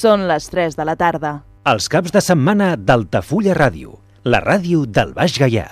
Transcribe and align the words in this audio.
Són 0.00 0.22
les 0.30 0.46
3 0.48 0.78
de 0.78 0.84
la 0.88 0.94
tarda. 0.96 1.30
Els 1.70 1.90
caps 1.92 2.14
de 2.14 2.20
setmana 2.24 2.70
d'Altafulla 2.88 3.52
Ràdio, 3.58 3.98
la 4.24 4.40
ràdio 4.40 4.86
del 4.88 5.12
Baix 5.12 5.36
Gaià. 5.36 5.66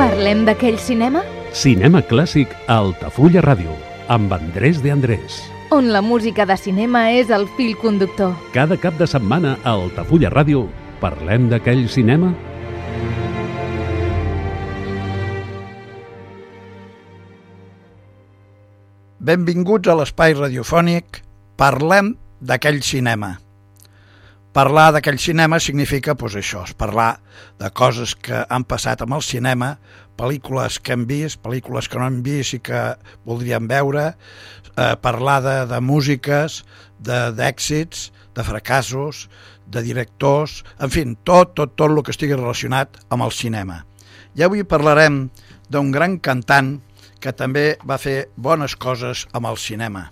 Parlem 0.00 0.46
d'aquell 0.48 0.80
cinema 0.80 1.20
Cinema 1.52 2.00
clàssic 2.06 2.52
a 2.70 2.76
Altafulla 2.78 3.42
Ràdio, 3.44 3.74
amb 4.10 4.32
Andrés 4.32 4.82
de 4.82 4.90
Andrés. 4.90 5.40
on 5.70 5.92
la 5.92 6.00
música 6.02 6.42
de 6.44 6.56
cinema 6.58 7.12
és 7.14 7.28
el 7.30 7.44
fil 7.56 7.76
conductor. 7.78 8.32
Cada 8.50 8.74
cap 8.74 8.96
de 8.98 9.06
setmana 9.06 9.52
a 9.62 9.70
Altafulla 9.70 10.32
Ràdio 10.34 10.64
parlem 10.98 11.46
d'aquell 11.52 11.84
cinema 11.88 12.32
Benvinguts 19.20 19.92
a 19.92 19.94
l'espai 20.00 20.34
radiofònic 20.34 21.22
Parlem 21.60 22.16
d'aquell 22.40 22.82
cinema. 22.82 23.36
Parlar 24.50 24.88
d'aquell 24.96 25.20
cinema 25.22 25.60
significa, 25.62 26.16
doncs 26.18 26.34
això, 26.40 26.64
és 26.66 26.74
parlar 26.74 27.20
de 27.60 27.70
coses 27.70 28.16
que 28.18 28.42
han 28.48 28.64
passat 28.66 29.04
amb 29.04 29.14
el 29.14 29.22
cinema, 29.22 29.76
pel·lícules 30.20 30.78
que 30.84 30.92
hem 30.94 31.06
vist, 31.08 31.40
pel·lícules 31.40 31.88
que 31.88 32.00
no 32.00 32.08
hem 32.10 32.20
vist 32.26 32.58
i 32.58 32.60
que 32.64 32.80
voldríem 33.28 33.68
veure, 33.70 34.10
eh, 34.76 34.94
parlar 35.00 35.38
de, 35.46 35.56
de 35.70 35.80
músiques, 35.80 36.60
d'èxits, 37.00 38.10
de, 38.10 38.34
de 38.36 38.44
fracassos, 38.44 39.28
de 39.70 39.82
directors, 39.86 40.60
en 40.82 40.92
fi, 40.92 41.06
tot, 41.24 41.54
tot, 41.56 41.72
tot 41.78 41.88
el 41.88 42.02
que 42.04 42.12
estigui 42.12 42.36
relacionat 42.36 43.00
amb 43.08 43.24
el 43.26 43.32
cinema. 43.32 43.84
I 44.36 44.44
avui 44.46 44.66
parlarem 44.66 45.28
d'un 45.70 45.90
gran 45.94 46.18
cantant 46.18 46.76
que 47.20 47.32
també 47.36 47.76
va 47.86 48.00
fer 48.00 48.30
bones 48.36 48.76
coses 48.80 49.26
amb 49.36 49.50
el 49.50 49.58
cinema. 49.60 50.08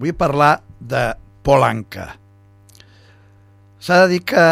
Vull 0.00 0.16
parlar 0.16 0.60
de 0.80 1.10
Paul 1.44 1.66
Anka. 1.66 2.06
S'ha 3.80 4.04
de 4.04 4.12
dir 4.14 4.22
que 4.28 4.44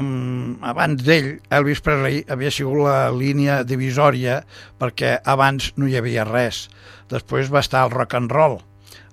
um, 0.00 0.56
abans 0.62 1.02
d'ell, 1.04 1.38
Elvis 1.54 1.82
Presley 1.84 2.22
havia 2.30 2.52
sigut 2.54 2.84
la 2.84 3.10
línia 3.14 3.62
divisòria 3.66 4.42
perquè 4.80 5.18
abans 5.24 5.72
no 5.76 5.88
hi 5.88 5.96
havia 5.98 6.26
res. 6.28 6.68
Després 7.12 7.52
va 7.52 7.62
estar 7.64 7.84
el 7.86 7.94
rock 7.94 8.16
and 8.18 8.32
roll. 8.32 8.60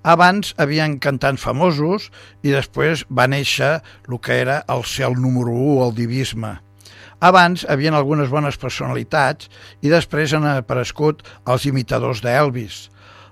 Abans 0.02 0.56
havien 0.58 0.98
cantants 0.98 1.44
famosos 1.46 2.10
i 2.42 2.50
després 2.50 3.06
va 3.10 3.28
néixer 3.30 3.78
el 4.10 4.18
que 4.18 4.40
era 4.42 4.64
el 4.74 4.82
cel 4.90 5.14
número 5.14 5.54
1, 5.54 5.86
el 5.86 5.96
divisme. 6.00 6.56
Abans 7.22 7.68
havien 7.70 7.94
algunes 7.94 8.32
bones 8.34 8.58
personalitats 8.58 9.52
i 9.86 9.92
després 9.94 10.34
han 10.34 10.48
aparegut 10.50 11.22
els 11.46 11.68
imitadors 11.70 12.24
d'Elvis. 12.26 12.88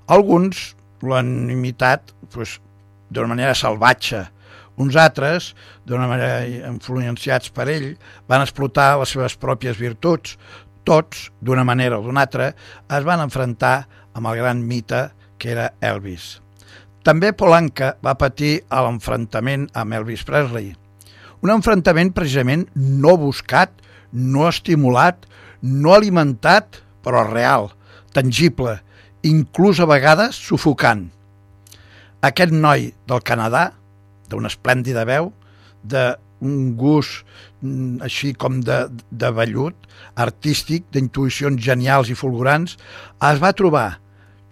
Alguns 0.05 0.75
l'han 1.01 1.49
imitat 1.49 2.13
doncs, 2.29 2.59
d'una 3.09 3.33
manera 3.33 3.55
salvatge. 3.57 4.27
Uns 4.79 4.95
altres, 4.95 5.53
d'una 5.83 6.07
manera 6.07 6.45
influenciats 6.47 7.51
per 7.51 7.67
ell, 7.67 7.89
van 8.31 8.45
explotar 8.45 8.93
les 9.01 9.11
seves 9.11 9.35
pròpies 9.39 9.79
virtuts. 9.79 10.37
Tots, 10.87 11.27
d'una 11.43 11.65
manera 11.67 11.99
o 11.99 12.05
d'una 12.05 12.23
altra, 12.23 12.53
es 12.87 13.03
van 13.05 13.19
enfrontar 13.21 13.89
amb 14.15 14.29
el 14.31 14.39
gran 14.39 14.63
mite 14.65 15.09
que 15.39 15.51
era 15.51 15.73
Elvis. 15.83 16.37
També 17.03 17.31
Polanca 17.35 17.93
va 18.03 18.17
patir 18.19 18.61
l'enfrontament 18.71 19.67
amb 19.77 19.95
Elvis 19.99 20.23
Presley. 20.27 20.73
Un 21.43 21.51
enfrontament 21.53 22.11
precisament 22.15 22.65
no 22.75 23.15
buscat, 23.19 23.71
no 24.11 24.47
estimulat, 24.49 25.27
no 25.61 25.93
alimentat, 25.95 26.81
però 27.03 27.23
real, 27.27 27.69
tangible, 28.15 28.79
inclús 29.23 29.79
a 29.79 29.87
vegades 29.87 30.39
sufocant. 30.39 31.07
Aquest 32.23 32.51
noi 32.51 32.89
del 33.07 33.23
Canadà, 33.23 33.69
d'una 34.29 34.51
esplèndida 34.51 35.05
veu, 35.09 35.31
d'un 35.83 36.73
gust 36.79 37.23
mm, 37.61 38.01
així 38.05 38.33
com 38.33 38.59
de, 38.65 38.81
de 39.11 39.31
vellut, 39.35 39.87
artístic, 40.19 40.87
d'intuïcions 40.93 41.61
genials 41.61 42.11
i 42.11 42.17
fulgurants, 42.17 42.77
es 43.29 43.41
va 43.43 43.55
trobar 43.55 43.87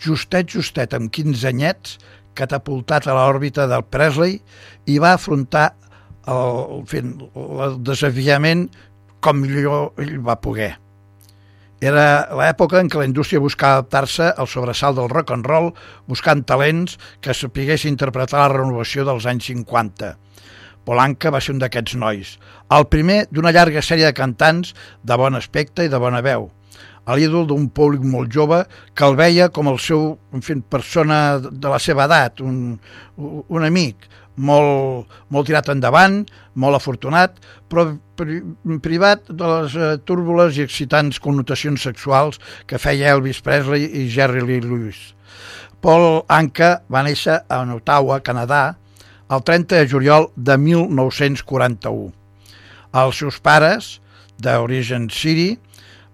justet, 0.03 0.49
justet, 0.53 0.93
amb 0.93 1.11
15 1.13 1.47
anyets, 1.49 1.97
catapultat 2.37 3.07
a 3.07 3.15
l'òrbita 3.17 3.65
del 3.69 3.85
Presley 3.89 4.37
i 4.85 4.97
va 5.01 5.15
afrontar 5.17 5.71
el, 6.29 6.83
fi, 6.89 7.01
el 7.01 7.79
desafiament 7.87 8.67
com 9.23 9.41
millor 9.41 9.97
ell 10.03 10.19
va 10.23 10.37
poder. 10.41 10.75
Era 11.77 12.25
l'època 12.33 12.79
en 12.81 12.87
què 12.89 12.97
la 12.97 13.05
indústria 13.05 13.41
buscava 13.41 13.77
adaptar-se 13.77 14.31
al 14.33 14.47
sobresalt 14.49 14.97
del 14.97 15.11
rock 15.11 15.35
and 15.35 15.45
roll, 15.45 15.73
buscant 16.09 16.41
talents 16.49 16.97
que 17.21 17.35
sapigués 17.37 17.85
interpretar 17.85 18.39
la 18.41 18.55
renovació 18.55 19.05
dels 19.05 19.27
anys 19.29 19.51
50. 19.51 20.15
Polanca 20.87 21.29
va 21.29 21.41
ser 21.43 21.53
un 21.53 21.61
d'aquests 21.61 21.97
nois, 22.01 22.37
el 22.73 22.87
primer 22.89 23.25
d'una 23.29 23.53
llarga 23.53 23.83
sèrie 23.85 24.07
de 24.07 24.15
cantants 24.17 24.73
de 25.03 25.17
bon 25.21 25.37
aspecte 25.37 25.85
i 25.85 25.91
de 25.91 25.99
bona 26.01 26.23
veu, 26.25 26.49
l'ídol 27.13 27.45
d'un 27.47 27.69
públic 27.69 28.01
molt 28.03 28.33
jove 28.33 28.63
que 28.95 29.05
el 29.05 29.15
veia 29.15 29.49
com 29.53 29.69
el 29.69 29.77
seu 29.79 30.15
en 30.33 30.41
fi, 30.41 30.57
persona 30.57 31.37
de 31.39 31.69
la 31.69 31.79
seva 31.79 32.07
edat, 32.09 32.41
un, 32.41 32.79
un 33.17 33.67
amic, 33.67 34.09
molt, 34.37 35.09
molt 35.33 35.49
tirat 35.49 35.69
endavant, 35.73 36.21
molt 36.55 36.77
afortunat, 36.77 37.37
però 37.69 37.87
pri, 38.17 38.39
privat 38.83 39.27
de 39.29 39.51
les 39.51 39.75
eh, 39.75 39.91
túrbules 40.05 40.57
i 40.57 40.65
excitants 40.65 41.19
connotacions 41.23 41.83
sexuals 41.89 42.41
que 42.69 42.79
feia 42.81 43.13
Elvis 43.15 43.41
Presley 43.45 43.89
i 44.01 44.07
Jerry 44.13 44.45
Lee 44.45 44.63
Lewis. 44.63 45.13
Paul 45.81 46.23
Anka 46.33 46.81
va 46.89 47.03
néixer 47.05 47.41
a 47.49 47.61
Ottawa, 47.75 48.21
Canadà, 48.25 48.77
el 49.29 49.43
30 49.43 49.75
de 49.75 49.87
juliol 49.89 50.29
de 50.35 50.57
1941. 50.57 52.11
Els 52.97 53.19
seus 53.21 53.37
pares, 53.43 53.97
d'origen 54.41 55.09
siri, 55.13 55.57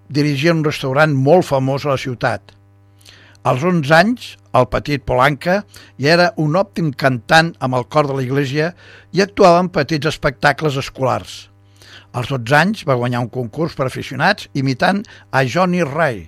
dirigien 0.09 0.59
un 0.59 0.67
restaurant 0.67 1.13
molt 1.13 1.47
famós 1.47 1.85
a 1.85 1.93
la 1.93 2.01
ciutat. 2.01 2.53
Als 3.43 3.59
11 3.59 3.91
anys, 3.91 4.27
el 4.55 4.69
petit 4.71 5.01
Polanca 5.03 5.57
ja 5.99 6.11
era 6.13 6.29
un 6.39 6.53
òptim 6.55 6.93
cantant 6.95 7.49
amb 7.59 7.75
el 7.75 7.83
cor 7.91 8.07
de 8.07 8.15
la 8.15 8.23
iglesia 8.23 8.69
i 9.11 9.19
actuava 9.19 9.59
en 9.59 9.67
petits 9.67 10.07
espectacles 10.07 10.77
escolars. 10.79 11.49
Als 12.15 12.31
12 12.31 12.55
anys 12.55 12.85
va 12.87 12.95
guanyar 12.95 13.25
un 13.25 13.27
concurs 13.33 13.75
per 13.75 13.89
aficionats 13.89 14.47
imitant 14.55 15.03
a 15.35 15.43
Johnny 15.43 15.83
Ray 15.83 16.21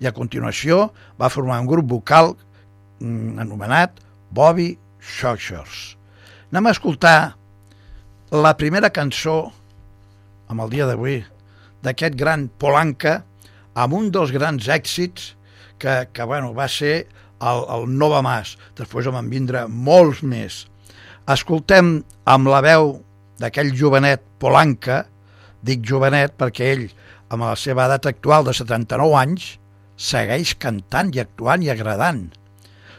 i 0.00 0.08
a 0.08 0.14
continuació 0.16 0.88
va 1.20 1.28
formar 1.28 1.60
un 1.60 1.68
grup 1.68 1.90
vocal 1.92 2.32
mm, 2.32 3.36
anomenat 3.44 4.00
Bobby 4.32 4.72
Shockers. 5.04 5.98
Anem 6.48 6.70
a 6.70 6.74
escoltar 6.78 7.18
la 8.32 8.56
primera 8.56 8.88
cançó 8.88 9.50
amb 10.48 10.64
el 10.64 10.72
dia 10.72 10.88
d'avui 10.88 11.20
d'aquest 11.84 12.16
gran 12.16 12.48
Polanca 12.48 13.18
amb 13.76 14.00
un 14.00 14.08
dels 14.14 14.32
grans 14.32 14.72
èxits 14.72 15.34
que, 15.84 16.08
que 16.12 16.24
bueno, 16.24 16.54
va 16.56 16.68
ser 16.68 17.06
el, 17.40 17.64
el 17.76 17.84
Nova 17.98 18.22
Mas. 18.24 18.56
Després 18.78 19.08
en 19.08 19.18
van 19.18 19.28
vindre 19.32 19.66
molts 19.68 20.22
més. 20.24 20.62
Escoltem 21.30 21.98
amb 22.28 22.48
la 22.48 22.62
veu 22.64 22.94
d'aquell 23.40 23.74
jovenet 23.76 24.24
Polanca, 24.40 25.02
dic 25.64 25.84
jovenet 25.84 26.36
perquè 26.40 26.70
ell, 26.72 26.86
amb 27.32 27.44
la 27.44 27.54
seva 27.60 27.84
edat 27.88 28.08
actual 28.08 28.46
de 28.48 28.54
79 28.56 29.18
anys, 29.20 29.54
segueix 29.96 30.54
cantant 30.60 31.12
i 31.14 31.20
actuant 31.22 31.64
i 31.64 31.72
agradant. 31.72 32.26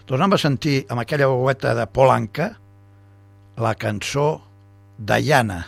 Doncs 0.06 0.20
anem 0.20 0.38
a 0.38 0.42
sentir 0.42 0.78
amb 0.90 1.02
aquella 1.02 1.30
veueta 1.32 1.74
de 1.78 1.88
Polanca 1.90 2.52
la 3.58 3.74
cançó 3.80 4.28
Diana. 4.98 5.64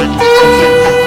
I'm 0.00 0.99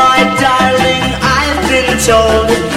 my 0.00 0.20
darling, 0.40 1.04
I've 1.20 1.68
been 1.68 1.98
told. 1.98 2.69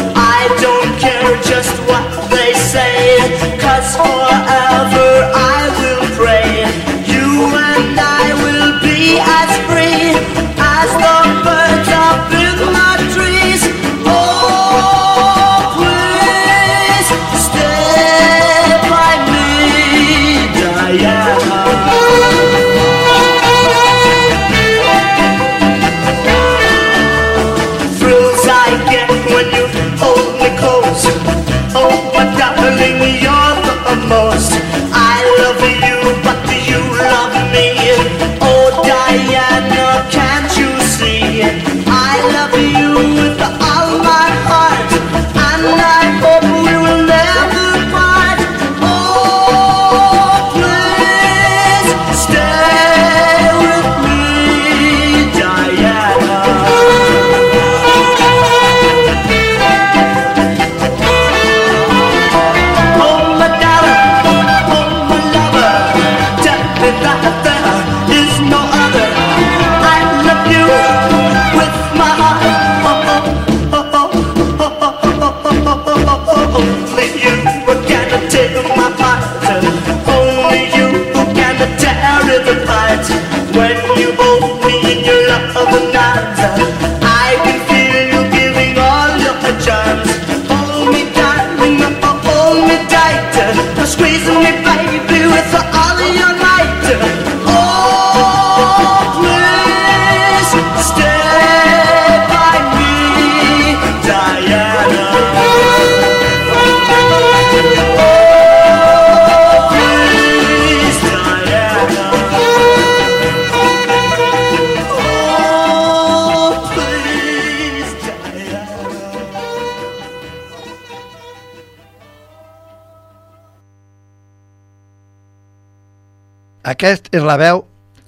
Aquest 126.74 127.12
és 127.14 127.22
la 127.22 127.36
veu, 127.38 127.60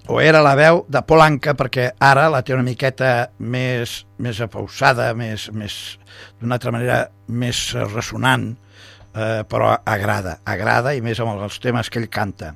o 0.09 0.15
era 0.23 0.39
la 0.41 0.55
veu 0.57 0.79
de 0.89 1.01
Polanca, 1.05 1.53
perquè 1.53 1.91
ara 2.01 2.23
la 2.33 2.39
té 2.41 2.55
una 2.55 2.65
miqueta 2.65 3.27
més, 3.37 3.99
més 4.17 4.39
apausada, 4.41 5.11
més, 5.17 5.49
més 5.53 5.75
d'una 6.39 6.57
altra 6.57 6.73
manera 6.73 6.95
més 7.27 7.59
ressonant, 7.91 8.47
eh, 9.13 9.43
però 9.51 9.75
agrada, 9.85 10.39
agrada 10.49 10.95
i 10.97 11.03
més 11.05 11.21
amb 11.21 11.35
els 11.35 11.59
temes 11.61 11.91
que 11.91 12.01
ell 12.01 12.09
canta. 12.09 12.55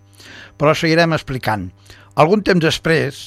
Però 0.57 0.73
seguirem 0.73 1.13
explicant. 1.13 1.67
Algun 2.17 2.41
temps 2.47 2.65
després, 2.65 3.21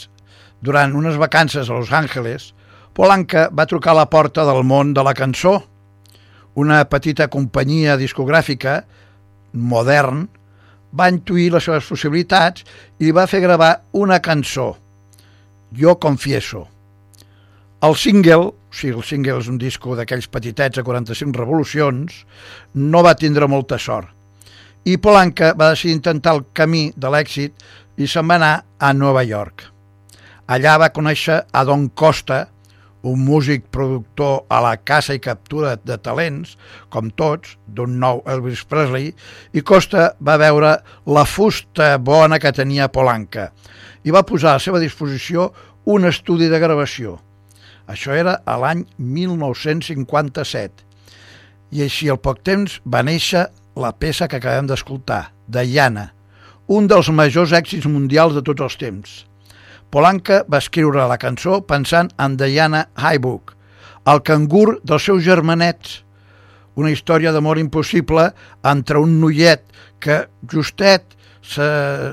durant 0.58 0.98
unes 0.98 1.20
vacances 1.22 1.70
a 1.70 1.78
Los 1.78 1.94
Angeles, 1.94 2.50
Polanca 2.98 3.46
va 3.54 3.68
trucar 3.70 3.94
a 3.94 4.00
la 4.00 4.10
porta 4.10 4.48
del 4.48 4.64
món 4.66 4.90
de 4.96 5.06
la 5.06 5.14
cançó, 5.14 5.60
una 6.58 6.82
petita 6.90 7.30
companyia 7.30 7.94
discogràfica 8.00 8.80
modern 9.52 10.26
va 10.92 11.08
intuir 11.12 11.50
les 11.52 11.64
seves 11.64 11.88
possibilitats 11.88 12.64
i 13.00 13.06
li 13.06 13.14
va 13.16 13.28
fer 13.30 13.42
gravar 13.44 13.74
una 13.92 14.20
cançó, 14.20 14.76
Jo 15.72 15.96
confieso. 15.96 16.66
El 17.80 17.96
single, 17.96 18.52
o 18.52 18.74
sigui, 18.76 18.92
el 18.92 19.04
single 19.08 19.38
és 19.40 19.48
un 19.48 19.56
disco 19.58 19.96
d'aquells 19.96 20.28
petitets 20.28 20.78
a 20.78 20.84
45 20.84 21.32
revolucions, 21.38 22.18
no 22.74 23.00
va 23.02 23.16
tindre 23.16 23.48
molta 23.48 23.78
sort. 23.80 24.10
I 24.84 24.98
Polanca 25.00 25.54
va 25.56 25.70
decidir 25.72 25.96
intentar 25.96 26.36
el 26.36 26.44
camí 26.52 26.90
de 26.94 27.08
l'èxit 27.08 27.64
i 27.96 28.06
se'n 28.06 28.28
va 28.28 28.36
anar 28.36 28.54
a 28.78 28.92
Nova 28.92 29.24
York. 29.24 29.64
Allà 30.52 30.76
va 30.76 30.92
conèixer 30.92 31.40
a 31.48 31.64
Don 31.64 31.88
Costa, 31.88 32.44
un 33.02 33.24
músic 33.26 33.64
productor 33.74 34.44
a 34.48 34.60
la 34.62 34.76
caça 34.78 35.16
i 35.16 35.22
captura 35.22 35.74
de 35.76 35.96
talents, 35.98 36.56
com 36.88 37.10
tots, 37.10 37.56
d'un 37.66 37.98
nou 38.02 38.22
Elvis 38.30 38.62
Presley, 38.68 39.12
i 39.52 39.62
Costa 39.66 40.12
va 40.22 40.38
veure 40.40 40.76
la 41.06 41.24
fusta 41.26 41.96
bona 41.98 42.38
que 42.38 42.54
tenia 42.54 42.90
Polanca 42.92 43.50
i 44.04 44.10
va 44.14 44.24
posar 44.26 44.52
a 44.52 44.58
la 44.58 44.62
seva 44.62 44.80
disposició 44.82 45.50
un 45.86 46.06
estudi 46.06 46.48
de 46.50 46.58
gravació. 46.62 47.18
Això 47.90 48.14
era 48.14 48.38
a 48.46 48.56
l'any 48.58 48.84
1957. 48.98 50.86
I 51.72 51.84
així 51.86 52.10
al 52.10 52.20
poc 52.22 52.42
temps 52.46 52.78
va 52.86 53.02
néixer 53.06 53.48
la 53.78 53.92
peça 53.96 54.28
que 54.28 54.38
acabem 54.38 54.68
d'escoltar, 54.68 55.32
Diana, 55.48 56.10
un 56.68 56.86
dels 56.86 57.08
majors 57.10 57.54
èxits 57.56 57.88
mundials 57.90 58.36
de 58.36 58.42
tots 58.44 58.62
els 58.62 58.78
temps. 58.78 59.22
Polanca 59.92 60.40
va 60.48 60.62
escriure 60.62 61.04
la 61.04 61.18
cançó 61.20 61.58
pensant 61.68 62.08
en 62.24 62.38
Diana 62.40 62.86
Haybook, 62.96 63.52
el 64.08 64.22
cangur 64.24 64.78
dels 64.88 65.04
seus 65.04 65.20
germanets, 65.26 65.98
una 66.80 66.88
història 66.94 67.32
d'amor 67.34 67.60
impossible 67.60 68.30
entre 68.64 69.02
un 69.02 69.18
noiet 69.20 69.66
que 70.00 70.22
justet 70.48 71.12
se, 71.44 71.66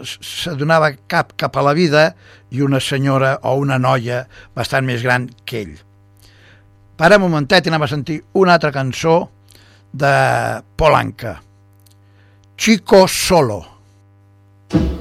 se 0.04 0.56
donava 0.60 0.92
cap 1.08 1.31
cap 1.40 1.56
a 1.56 1.64
la 1.64 1.74
vida 1.78 2.10
i 2.52 2.59
una 2.66 2.81
senyora 2.83 3.38
o 3.48 3.56
una 3.64 3.80
noia 3.80 4.26
bastant 4.57 4.83
més 4.83 5.06
gran 5.06 5.30
que 5.45 5.64
ell. 5.64 5.76
Para 7.00 7.16
un 7.16 7.30
momentet 7.30 7.64
i 7.64 7.71
anem 7.71 7.88
a 7.88 7.92
sentir 7.95 8.19
una 8.36 8.57
altra 8.59 8.74
cançó 8.76 9.21
de 9.95 10.14
Polanca. 10.76 11.38
Chico 12.59 13.07
Solo. 13.07 13.62
I'm 14.71 14.99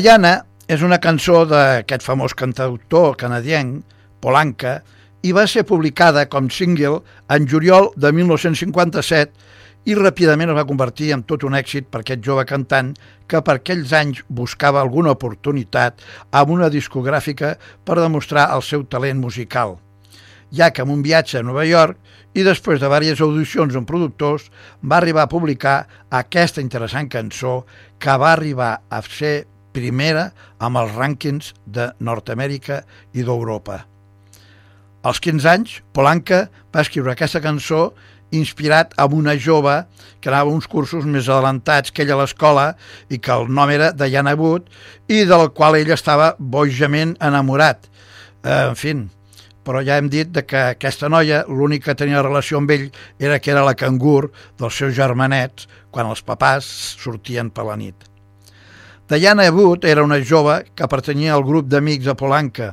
Diana 0.00 0.46
és 0.64 0.80
una 0.80 0.96
cançó 0.96 1.42
d'aquest 1.44 2.00
famós 2.06 2.32
cantautor 2.32 3.18
canadienc, 3.20 3.82
Polanca, 4.24 4.78
i 5.20 5.34
va 5.36 5.42
ser 5.50 5.66
publicada 5.68 6.22
com 6.32 6.48
single 6.48 7.02
en 7.28 7.48
juliol 7.50 7.90
de 8.00 8.08
1957 8.16 9.90
i 9.92 9.96
ràpidament 9.98 10.54
es 10.54 10.56
va 10.56 10.64
convertir 10.70 11.10
en 11.12 11.26
tot 11.28 11.44
un 11.44 11.58
èxit 11.58 11.90
per 11.92 12.00
aquest 12.00 12.24
jove 12.24 12.46
cantant 12.48 12.94
que 13.28 13.42
per 13.44 13.58
aquells 13.58 13.92
anys 14.00 14.24
buscava 14.40 14.80
alguna 14.80 15.12
oportunitat 15.18 16.00
amb 16.32 16.56
una 16.56 16.72
discogràfica 16.72 17.52
per 17.84 18.00
demostrar 18.00 18.48
el 18.56 18.64
seu 18.64 18.88
talent 18.88 19.20
musical, 19.20 19.76
ja 20.48 20.72
que 20.72 20.80
en 20.80 20.96
un 20.96 21.04
viatge 21.04 21.42
a 21.42 21.44
Nova 21.44 21.68
York 21.68 22.00
i 22.32 22.46
després 22.46 22.80
de 22.80 22.88
diverses 22.88 23.20
audicions 23.28 23.76
amb 23.76 23.90
productors 23.92 24.48
va 24.80 24.96
arribar 24.96 25.28
a 25.28 25.34
publicar 25.36 25.78
aquesta 26.08 26.64
interessant 26.64 27.12
cançó 27.12 27.64
que 27.98 28.16
va 28.16 28.32
arribar 28.32 28.78
a 28.88 29.04
ser 29.04 29.50
primera 29.76 30.30
amb 30.58 30.80
els 30.80 30.94
rànquings 30.96 31.52
de 31.66 31.90
Nord-Amèrica 32.00 32.82
i 33.14 33.24
d'Europa. 33.26 33.84
Als 35.02 35.20
15 35.24 35.48
anys, 35.48 35.76
Polanca 35.96 36.48
va 36.74 36.82
escriure 36.84 37.14
aquesta 37.14 37.40
cançó 37.40 37.90
inspirat 38.36 38.92
amb 39.00 39.14
una 39.16 39.34
jove 39.38 39.74
que 40.20 40.30
anava 40.30 40.52
uns 40.52 40.68
cursos 40.70 41.06
més 41.06 41.28
adelantats 41.28 41.90
que 41.90 42.04
ella 42.04 42.18
a 42.18 42.20
l'escola 42.22 42.66
i 43.10 43.18
que 43.18 43.32
el 43.34 43.48
nom 43.50 43.70
era 43.72 43.90
Diana 43.96 44.36
Wood 44.38 44.68
i 45.10 45.24
del 45.26 45.48
qual 45.56 45.78
ell 45.80 45.94
estava 45.94 46.34
bojament 46.38 47.16
enamorat. 47.20 47.88
Eh, 48.44 48.68
en 48.68 48.76
fi, 48.78 48.94
però 49.64 49.82
ja 49.86 49.98
hem 50.00 50.08
dit 50.12 50.30
de 50.32 50.44
que 50.46 50.62
aquesta 50.74 51.10
noia 51.12 51.42
l'únic 51.48 51.84
que 51.88 51.96
tenia 51.96 52.22
relació 52.22 52.60
amb 52.60 52.70
ell 52.76 52.88
era 53.18 53.40
que 53.40 53.52
era 53.52 53.66
la 53.66 53.76
cangur 53.78 54.30
dels 54.60 54.76
seus 54.76 54.94
germanets 54.96 55.68
quan 55.90 56.08
els 56.10 56.22
papàs 56.22 56.68
sortien 57.00 57.50
per 57.50 57.66
la 57.68 57.76
nit. 57.80 58.09
Diana 59.10 59.50
Wood 59.50 59.84
era 59.84 60.04
una 60.04 60.20
jove 60.22 60.70
que 60.78 60.86
pertanyia 60.86 61.32
al 61.34 61.42
grup 61.42 61.66
d'amics 61.66 62.06
de 62.06 62.12
Polanca. 62.14 62.68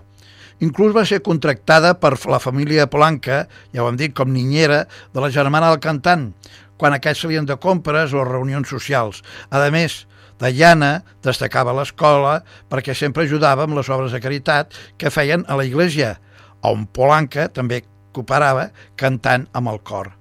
Inclús 0.61 0.91
va 0.93 1.01
ser 1.09 1.23
contractada 1.25 1.95
per 1.97 2.11
la 2.29 2.37
família 2.37 2.85
Polanca, 2.85 3.47
ja 3.73 3.81
ho 3.81 3.87
hem 3.89 3.97
dit, 3.97 4.13
com 4.13 4.29
niñera 4.29 4.83
de 4.85 5.23
la 5.23 5.31
germana 5.33 5.71
del 5.71 5.81
cantant, 5.81 6.27
quan 6.77 6.93
aquests 6.93 7.25
salien 7.25 7.49
de 7.49 7.57
compres 7.57 8.13
o 8.13 8.21
reunions 8.21 8.69
socials. 8.69 9.23
A 9.49 9.65
més, 9.73 10.03
Diana 10.37 11.01
destacava 11.25 11.73
a 11.73 11.79
l'escola 11.79 12.43
perquè 12.69 12.93
sempre 12.93 13.25
ajudava 13.25 13.65
amb 13.65 13.73
les 13.73 13.89
obres 13.89 14.13
de 14.13 14.21
caritat 14.21 14.77
que 15.01 15.09
feien 15.09 15.41
a 15.49 15.57
la 15.57 15.65
iglesia, 15.65 16.19
on 16.61 16.85
Polanca 16.85 17.49
també 17.49 17.81
cooperava 18.13 18.69
cantant 18.95 19.49
amb 19.57 19.73
el 19.73 19.81
cor. 19.81 20.13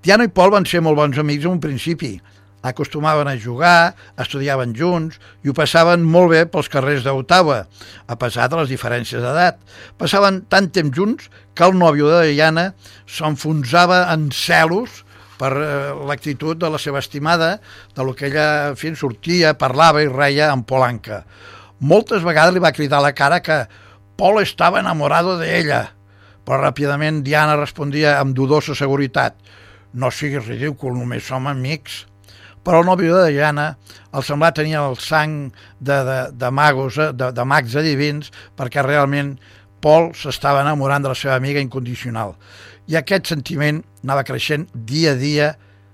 Diana 0.00 0.24
i 0.24 0.32
Paul 0.32 0.56
van 0.56 0.64
ser 0.64 0.80
molt 0.80 0.96
bons 0.96 1.20
amics 1.20 1.44
en 1.44 1.58
un 1.58 1.60
principi. 1.60 2.16
Acostumaven 2.62 3.26
a 3.26 3.36
jugar, 3.38 3.94
estudiaven 4.22 4.74
junts 4.78 5.18
i 5.42 5.50
ho 5.50 5.54
passaven 5.56 6.04
molt 6.06 6.30
bé 6.32 6.42
pels 6.50 6.68
carrers 6.70 7.02
d'Ottawa, 7.02 7.62
a 8.06 8.16
pesar 8.18 8.48
de 8.50 8.60
les 8.60 8.70
diferències 8.70 9.22
d'edat. 9.22 9.58
Passaven 9.98 10.44
tant 10.52 10.68
temps 10.70 10.94
junts 10.94 11.30
que 11.54 11.66
el 11.66 11.74
nòvio 11.78 12.10
de 12.12 12.28
Diana 12.30 12.68
s'enfonsava 13.10 14.04
en 14.14 14.28
celos 14.30 15.02
per 15.40 15.50
eh, 15.58 15.70
l'actitud 16.06 16.60
de 16.60 16.70
la 16.70 16.78
seva 16.78 17.02
estimada, 17.02 17.56
de 17.96 18.06
lo 18.06 18.14
que 18.14 18.28
ella, 18.30 18.68
en 18.70 18.78
fi, 18.78 18.94
sortia, 18.94 19.56
parlava 19.58 20.04
i 20.04 20.10
reia 20.10 20.52
amb 20.52 20.68
Polanca. 20.68 21.24
Moltes 21.82 22.22
vegades 22.22 22.54
li 22.54 22.62
va 22.62 22.74
cridar 22.74 23.00
a 23.00 23.08
la 23.08 23.16
cara 23.16 23.40
que 23.42 23.64
Paul 24.14 24.38
estava 24.42 24.78
enamorado 24.78 25.34
de 25.40 25.50
ella, 25.58 25.82
però 26.46 26.60
ràpidament 26.62 27.24
Diana 27.26 27.58
respondia 27.58 28.20
amb 28.20 28.36
dudosa 28.38 28.76
seguretat 28.78 29.34
no 29.92 30.10
siguis 30.10 30.46
ridícul, 30.46 30.94
només 30.96 31.26
som 31.28 31.46
amics. 31.50 32.06
Però 32.62 32.80
el 32.80 32.86
nòvio 32.86 33.16
de 33.18 33.32
Diana 33.34 33.72
el 34.14 34.24
semblar 34.26 34.52
tenia 34.54 34.84
el 34.86 34.98
sang 35.02 35.50
de, 35.80 35.96
de, 36.06 36.18
de 36.38 36.50
magos, 36.54 36.98
eh, 36.98 37.10
de, 37.16 37.32
de 37.34 37.46
mags 37.48 37.74
adivins, 37.78 38.30
perquè 38.58 38.84
realment 38.84 39.34
Paul 39.82 40.12
s'estava 40.14 40.62
enamorant 40.62 41.02
de 41.02 41.10
la 41.10 41.18
seva 41.18 41.34
amiga 41.40 41.62
incondicional. 41.62 42.36
I 42.86 42.98
aquest 43.00 43.32
sentiment 43.32 43.82
anava 44.04 44.26
creixent 44.26 44.68
dia 44.74 45.16
a 45.16 45.18
dia 45.18 45.52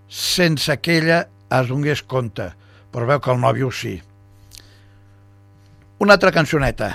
sense 0.08 0.76
que 0.82 0.98
ella 1.00 1.22
es 1.56 1.72
donés 1.72 2.02
compte, 2.04 2.50
però 2.92 3.08
veu 3.08 3.20
que 3.24 3.32
el 3.32 3.40
nòvio 3.40 3.72
sí. 3.72 3.96
Una 6.04 6.14
altra 6.18 6.32
cançoneta, 6.34 6.92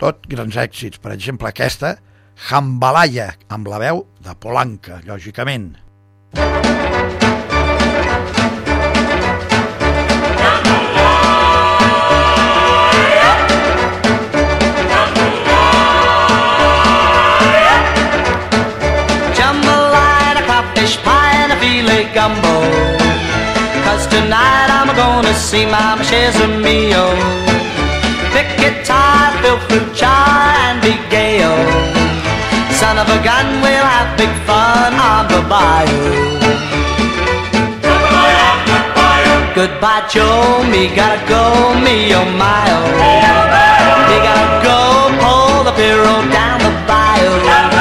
tot 0.00 0.28
grans 0.28 0.60
èxits, 0.60 1.00
per 1.00 1.16
exemple 1.16 1.48
aquesta, 1.48 1.96
Jambalaya, 2.48 3.34
amb 3.52 3.68
la 3.68 3.80
veu 3.82 4.04
de 4.24 4.36
Polanca, 4.40 5.02
lògicament. 5.08 5.74
jambalaya, 6.32 7.19
filet 21.60 22.08
gumbo. 22.16 22.56
Cause 23.84 24.06
tonight 24.08 24.68
I'm 24.78 24.90
gonna 24.96 25.34
see 25.34 25.66
Mama 25.66 26.02
Shares 26.02 26.38
Mio. 26.64 27.06
Pick 28.32 28.48
guitar, 28.62 29.30
fill 29.42 29.58
fruit 29.68 29.94
jar, 29.94 30.40
and 30.64 30.80
be 30.80 30.96
gay 31.12 31.44
Son 32.80 32.96
of 32.96 33.06
a 33.16 33.18
gun, 33.22 33.46
we'll 33.62 33.88
have 33.94 34.10
big 34.16 34.32
fun 34.48 34.92
on 35.10 35.22
the 35.32 35.40
bayou. 35.52 36.30
Goodbye, 39.54 40.06
Joe, 40.08 40.64
me 40.72 40.82
gotta 40.96 41.20
go, 41.28 41.44
me 41.84 42.14
oh 42.14 42.24
my 42.40 42.64
oh. 42.76 43.30
Me 44.08 44.16
gotta 44.28 44.48
go, 44.68 44.78
pull 45.20 45.64
the 45.66 45.74
pirogue 45.78 46.30
down 46.32 46.58
the 46.66 46.72
bayou. 46.88 47.79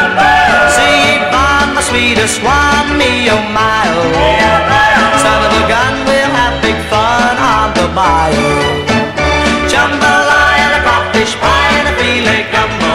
Sweetest 1.90 2.44
one, 2.44 2.98
me 3.02 3.34
oh 3.34 3.42
my 3.50 3.82
oh. 3.98 4.14
Son 5.26 5.42
of 5.42 5.54
a 5.58 5.64
gun, 5.66 5.94
we'll 6.06 6.34
have 6.38 6.62
big 6.62 6.78
fun 6.86 7.34
on 7.42 7.74
the 7.74 7.90
bayou. 7.98 8.46
Jambalaya, 9.66 10.68
the 10.76 10.82
crawfish 10.86 11.34
pie, 11.42 11.72
and 11.82 11.90
a 11.90 11.94
filet 11.98 12.46
gumbo. 12.54 12.94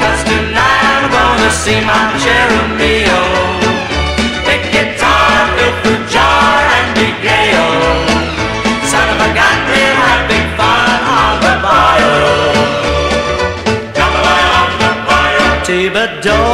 Cause 0.00 0.22
tonight 0.24 0.82
I'm 0.96 1.12
gonna 1.12 1.52
see 1.52 1.80
my 1.84 2.08
of. 3.20 3.60
Big 4.48 4.64
guitar, 4.72 5.28
fill 5.52 5.74
fruit 5.84 6.04
jar, 6.08 6.56
and 6.72 6.88
big 6.96 7.20
gale. 7.20 8.00
Son 8.88 9.06
of 9.12 9.20
a 9.20 9.30
gun, 9.36 9.58
we'll 9.68 9.98
have 10.08 10.24
big 10.24 10.46
fun 10.56 10.98
on 11.20 11.34
the 11.44 11.54
bayou. 11.60 12.16
Jambalaya 13.92 14.56
on 14.56 14.72
the 14.80 14.92
bayou. 15.04 15.68
Thibodeau, 15.68 16.47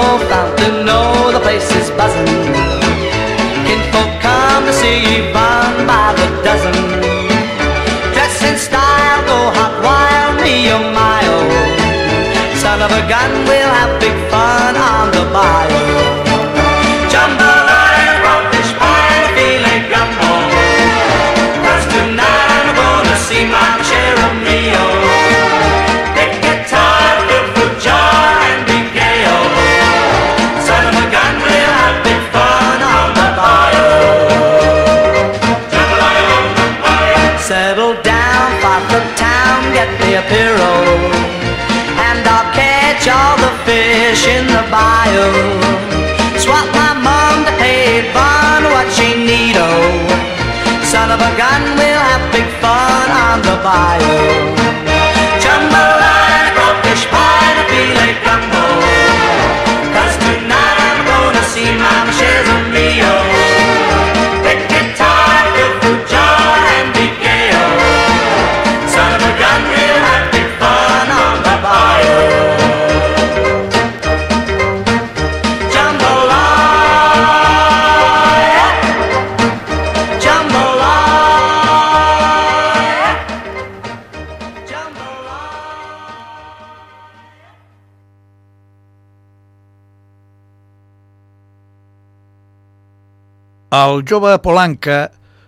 El 93.94 94.02
jove 94.10 94.32
Polanca 94.42 94.94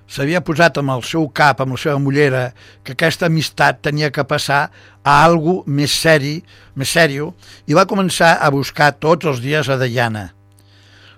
s'havia 0.06 0.38
posat 0.44 0.76
amb 0.78 0.92
el 0.94 1.00
seu 1.02 1.24
cap, 1.34 1.58
amb 1.58 1.74
la 1.74 1.78
seva 1.82 1.98
mullera, 1.98 2.42
que 2.86 2.94
aquesta 2.94 3.26
amistat 3.26 3.80
tenia 3.82 4.12
que 4.14 4.22
passar 4.28 4.60
a 5.02 5.16
algo 5.24 5.56
més 5.66 5.94
seri, 6.04 6.36
més 6.78 6.92
sèrio, 6.94 7.32
i 7.66 7.74
va 7.74 7.88
començar 7.90 8.36
a 8.38 8.50
buscar 8.54 8.92
tots 9.02 9.26
els 9.26 9.42
dies 9.42 9.66
a 9.66 9.78
Diana. 9.80 10.28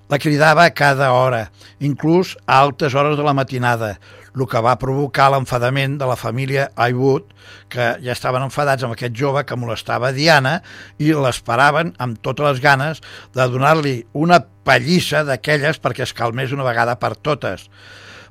La 0.09 0.21
cridava 0.23 0.65
cada 0.73 1.11
hora, 1.13 1.43
inclús 1.85 2.33
a 2.47 2.63
altes 2.63 2.97
hores 2.97 3.19
de 3.19 3.27
la 3.27 3.37
matinada, 3.37 3.99
el 4.39 4.49
que 4.51 4.61
va 4.65 4.77
provocar 4.81 5.29
l'enfadament 5.33 5.97
de 6.01 6.07
la 6.09 6.17
família 6.17 6.69
Aywood, 6.77 7.27
que 7.73 7.89
ja 8.05 8.15
estaven 8.15 8.45
enfadats 8.47 8.85
amb 8.87 8.95
aquest 8.95 9.17
jove 9.19 9.45
que 9.47 9.59
molestava 9.59 10.13
Diana 10.17 10.59
i 11.03 11.11
l'esperaven 11.13 11.95
amb 11.99 12.21
totes 12.23 12.47
les 12.47 12.63
ganes 12.65 13.03
de 13.35 13.49
donar-li 13.51 13.97
una 14.13 14.41
pallissa 14.41 15.25
d'aquelles 15.27 15.81
perquè 15.83 16.07
es 16.07 16.15
calmés 16.15 16.55
una 16.55 16.67
vegada 16.67 16.99
per 17.01 17.17
totes. 17.17 17.69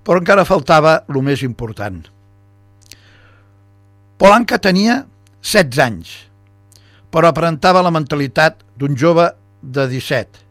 Però 0.08 0.22
encara 0.22 0.48
faltava 0.48 1.02
el 1.10 1.22
més 1.26 1.44
important. 1.44 2.00
Polanca 4.18 4.58
tenia 4.58 5.04
16 5.44 5.84
anys, 5.84 6.16
però 7.14 7.30
aparentava 7.30 7.84
la 7.86 7.94
mentalitat 7.94 8.64
d'un 8.80 8.98
jove 8.98 9.30
de 9.62 9.86
17. 9.92 10.47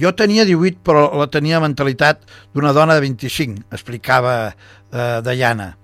Jo 0.00 0.10
tenia 0.18 0.42
18, 0.46 0.82
però 0.82 1.06
la 1.14 1.28
tenia 1.30 1.60
mentalitat 1.62 2.24
d'una 2.54 2.72
dona 2.74 2.96
de 2.98 3.04
25, 3.04 3.68
explicava 3.74 4.34
eh, 4.50 5.20
Diana. 5.22 5.74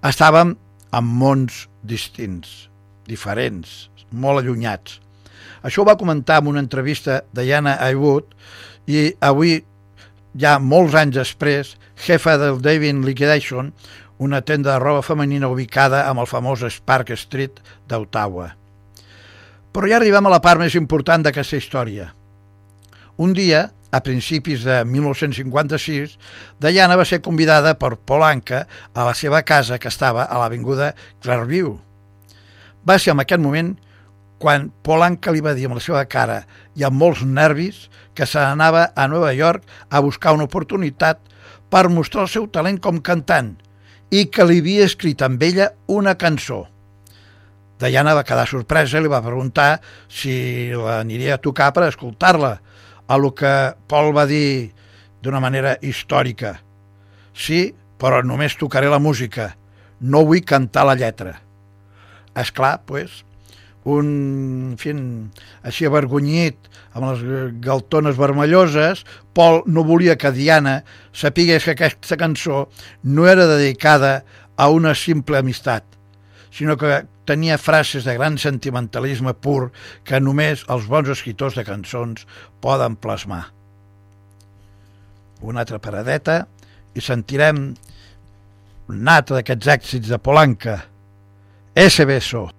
Estàvem 0.00 0.54
en 0.96 1.10
mons 1.20 1.66
distints, 1.84 2.70
diferents, 3.08 3.90
molt 4.10 4.40
allunyats. 4.40 4.98
Això 5.60 5.82
ho 5.82 5.88
va 5.88 5.98
comentar 6.00 6.38
en 6.40 6.48
una 6.54 6.62
entrevista 6.64 7.20
de 7.34 7.44
Diana 7.44 7.76
Aywood 7.84 8.32
i 8.88 9.10
avui, 9.20 9.58
ja 10.40 10.56
molts 10.58 10.96
anys 10.96 11.18
després, 11.18 11.74
jefa 12.00 12.38
del 12.40 12.62
David 12.64 13.04
Liquidation, 13.04 13.74
una 14.20 14.40
tenda 14.40 14.72
de 14.72 14.80
roba 14.80 15.02
femenina 15.04 15.48
ubicada 15.48 16.06
amb 16.08 16.24
el 16.24 16.28
famós 16.28 16.64
Spark 16.72 17.12
Street 17.16 17.60
d'Ottawa. 17.88 18.50
Però 19.70 19.88
ja 19.88 20.00
arribem 20.00 20.26
a 20.26 20.32
la 20.32 20.40
part 20.44 20.60
més 20.60 20.74
important 20.76 21.22
d'aquesta 21.24 21.60
història. 21.60 22.10
Un 23.20 23.34
dia, 23.36 23.74
a 23.92 24.00
principis 24.00 24.62
de 24.64 24.78
1956, 24.88 26.14
Diana 26.56 26.96
va 26.96 27.04
ser 27.04 27.18
convidada 27.20 27.74
per 27.76 27.98
Polanca 28.08 28.62
a 28.94 29.04
la 29.04 29.12
seva 29.12 29.42
casa 29.44 29.76
que 29.76 29.90
estava 29.92 30.24
a 30.24 30.38
l'avinguda 30.40 30.94
Clareview. 31.20 31.74
Va 32.88 32.96
ser 32.96 33.12
en 33.12 33.20
aquest 33.20 33.42
moment 33.44 33.74
quan 34.40 34.70
Polanca 34.80 35.34
li 35.36 35.44
va 35.44 35.52
dir 35.52 35.68
amb 35.68 35.76
la 35.76 35.84
seva 35.84 36.06
cara 36.08 36.38
i 36.72 36.86
amb 36.88 36.96
molts 36.96 37.20
nervis 37.20 37.90
que 38.16 38.24
se 38.24 38.40
n'anava 38.40 38.86
a 38.96 39.04
Nova 39.12 39.34
York 39.36 39.68
a 39.90 40.00
buscar 40.00 40.32
una 40.32 40.48
oportunitat 40.48 41.20
per 41.68 41.90
mostrar 41.92 42.24
el 42.24 42.32
seu 42.32 42.48
talent 42.48 42.80
com 42.80 43.04
cantant 43.04 43.52
i 44.08 44.30
que 44.32 44.48
li 44.48 44.62
havia 44.64 44.88
escrit 44.88 45.20
amb 45.20 45.44
ella 45.44 45.74
una 45.92 46.16
cançó. 46.16 46.62
Diana 47.84 48.16
va 48.16 48.24
quedar 48.24 48.48
sorpresa 48.48 48.96
i 48.96 49.04
li 49.04 49.12
va 49.12 49.20
preguntar 49.20 49.74
si 50.08 50.72
l'aniria 50.72 51.36
a 51.36 51.44
tocar 51.44 51.68
per 51.76 51.90
escoltar-la, 51.90 52.56
a 53.10 53.18
lo 53.18 53.32
que 53.34 53.74
Paul 53.90 54.12
va 54.14 54.22
dir 54.30 54.70
d'una 55.22 55.40
manera 55.42 55.74
històrica. 55.82 56.60
Sí, 57.34 57.72
però 57.98 58.20
només 58.22 58.54
tocaré 58.60 58.86
la 58.92 59.02
música, 59.02 59.50
no 59.98 60.22
vull 60.28 60.44
cantar 60.46 60.86
la 60.86 60.94
lletra. 60.94 61.34
És 62.38 62.52
clar, 62.54 62.76
pues, 62.86 63.24
un, 63.90 64.06
en 64.70 64.78
fi, 64.78 64.94
així 65.66 65.88
avergonyit, 65.88 66.70
amb 66.94 67.08
les 67.10 67.50
galtones 67.66 68.18
vermelloses, 68.20 69.02
Paul 69.34 69.64
no 69.66 69.82
volia 69.88 70.14
que 70.14 70.30
Diana 70.36 70.80
sapigués 71.10 71.66
que 71.66 71.74
aquesta 71.74 72.18
cançó 72.20 72.68
no 73.02 73.26
era 73.26 73.48
dedicada 73.50 74.20
a 74.54 74.68
una 74.70 74.94
simple 74.94 75.42
amistat, 75.42 75.82
sinó 76.54 76.76
que 76.78 77.02
tenia 77.30 77.60
frases 77.62 78.02
de 78.04 78.16
gran 78.18 78.38
sentimentalisme 78.42 79.36
pur 79.38 79.70
que 80.04 80.18
només 80.18 80.66
els 80.74 80.90
bons 80.90 81.12
escriptors 81.14 81.54
de 81.54 81.64
cançons 81.68 82.26
poden 82.64 82.98
plasmar. 82.98 83.44
Una 85.40 85.62
altra 85.62 85.78
paradeta 85.78 86.42
i 86.98 87.00
sentirem 87.04 87.68
un 88.90 89.08
altre 89.08 89.38
d'aquests 89.38 89.74
èxits 89.78 90.10
de 90.10 90.18
Polanca, 90.18 90.80
Ese 91.74 92.04
beso. 92.04 92.50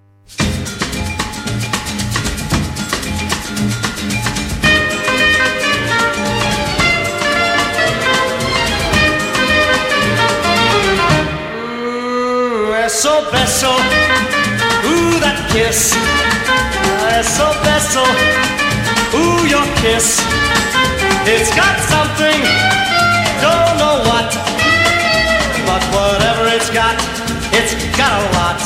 Eso 12.85 13.29
beso, 13.31 13.75
that 15.21 15.37
kiss. 15.53 15.93
Eso 17.17 17.53
beso, 17.63 18.03
ooh 19.13 19.45
your 19.45 19.65
kiss. 19.81 20.19
It's 21.29 21.53
got 21.53 21.77
something, 21.85 22.39
don't 23.45 23.75
know 23.77 24.01
what, 24.09 24.29
but 25.69 25.83
whatever 25.93 26.49
it's 26.49 26.69
got, 26.73 26.97
it's 27.53 27.73
got 27.95 28.09
a 28.09 28.25
lot. 28.37 28.59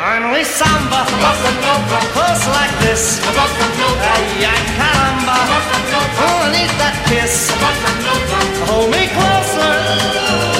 Only 0.00 0.44
samba, 0.44 1.04
close 2.16 2.44
like 2.56 2.74
this. 2.80 3.20
Ay, 3.20 4.48
ay, 4.48 4.62
caramba, 4.80 5.38
oh, 6.24 6.40
I 6.40 6.48
need 6.56 6.72
that 6.80 6.96
kiss. 7.10 7.52
Hold 8.70 8.88
me 8.90 9.12
closer, 9.12 10.55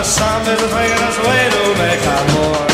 the 0.00 0.06
samba 0.06 0.52
is 0.52 0.62
us 0.64 1.18
way 1.28 1.42
to 1.54 1.62
make 1.76 2.04
our 2.14 2.24
more. 2.32 2.64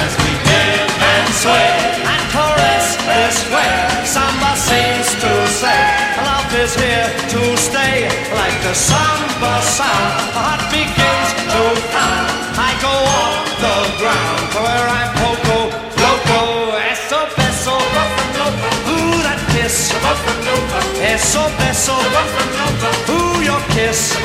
As 0.00 0.12
we 0.24 0.32
dip 0.48 0.88
and 1.12 1.28
sway 1.36 1.72
and 2.12 2.22
caress 2.32 2.86
this 3.12 3.36
way, 3.52 3.72
samba 4.08 4.52
seems 4.56 5.08
to 5.20 5.32
say, 5.60 5.80
love 6.24 6.48
is 6.64 6.72
here 6.80 7.08
to 7.32 7.40
stay. 7.60 8.08
Like 8.40 8.56
the 8.64 8.72
samba 8.72 9.52
sound, 9.76 10.32
the 10.32 10.40
heart 10.48 10.64
begins 10.72 11.28
to 11.52 11.62
pound. 11.92 12.32
I 12.56 12.72
go 12.80 12.94
off 13.20 13.36
the 13.64 13.76
ground 14.00 14.42
to 14.52 14.58
where 14.64 14.88
I'm 14.98 15.10
poco 15.20 15.58
loco. 16.04 16.40
Eso 16.88 17.20
beso, 17.36 17.76
ooh 18.88 19.20
that 19.28 19.40
kiss. 19.52 19.92
Eso 21.04 21.44
beso, 21.60 21.96
ooh 23.12 23.44
your 23.44 23.60
kiss. 23.76 24.16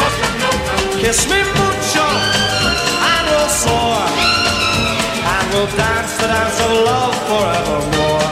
Kiss 1.04 1.28
me 1.28 1.36
mucho. 1.36 2.06
And 3.12 3.28
we'll 3.28 3.50
soar 3.50 4.08
And 5.36 5.46
we'll 5.52 5.68
dance 5.76 6.16
the 6.16 6.28
dance 6.28 6.60
of 6.62 6.72
love 6.88 7.16
forevermore. 7.28 8.24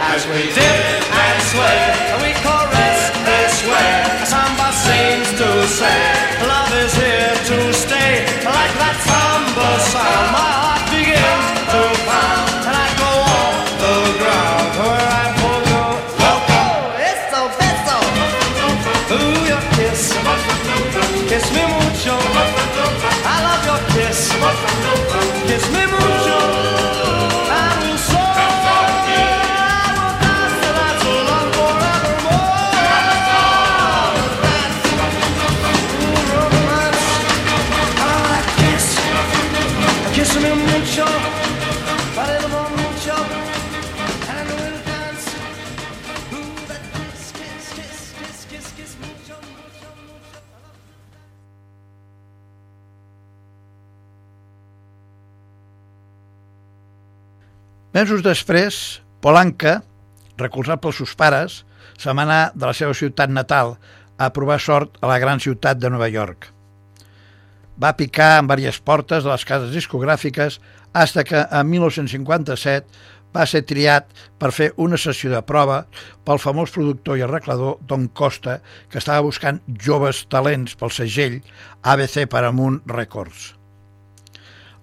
As 0.00 0.26
we 0.28 0.48
dip 0.54 0.81
Mesos 57.92 58.22
després, 58.24 59.02
Polanca, 59.20 59.82
recolzat 60.40 60.80
pels 60.80 60.96
seus 61.02 61.12
pares, 61.12 61.58
se 62.00 62.12
m'anà 62.16 62.46
de 62.56 62.64
la 62.64 62.72
seva 62.72 62.94
ciutat 62.96 63.28
natal 63.28 63.74
a 64.16 64.30
provar 64.32 64.56
sort 64.64 64.96
a 65.04 65.10
la 65.10 65.18
gran 65.20 65.42
ciutat 65.44 65.76
de 65.76 65.90
Nova 65.92 66.08
York. 66.08 66.48
Va 67.76 67.92
picar 67.98 68.38
en 68.38 68.48
diverses 68.48 68.80
portes 68.80 69.26
de 69.26 69.28
les 69.28 69.44
cases 69.44 69.74
discogràfiques 69.76 70.56
fins 70.92 71.12
que 71.28 71.42
en 71.44 71.68
1957 71.68 72.88
va 73.36 73.44
ser 73.48 73.62
triat 73.68 74.08
per 74.40 74.52
fer 74.56 74.70
una 74.80 74.96
sessió 74.96 75.28
de 75.32 75.42
prova 75.44 75.82
pel 76.24 76.40
famós 76.40 76.72
productor 76.72 77.20
i 77.20 77.26
arreglador 77.26 77.76
Don 77.88 78.08
Costa, 78.08 78.60
que 78.88 79.00
estava 79.00 79.24
buscant 79.28 79.60
joves 79.68 80.24
talents 80.32 80.76
pel 80.80 80.92
segell 80.96 81.42
ABC 81.82 82.24
Paramount 82.24 82.80
Records. 82.88 83.52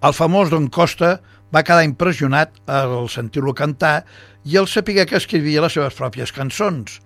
El 0.06 0.14
famós 0.14 0.54
Don 0.54 0.70
Costa 0.70 1.18
Va 1.54 1.64
quedar 1.66 1.86
impressionat 1.88 2.54
al 2.70 3.10
sentir-lo 3.10 3.56
cantar 3.58 4.04
i 4.46 4.58
al 4.58 4.68
saber 4.70 5.06
que 5.10 5.18
escrivia 5.18 5.64
les 5.66 5.74
seves 5.74 5.98
pròpies 5.98 6.34
cançons. 6.36 7.00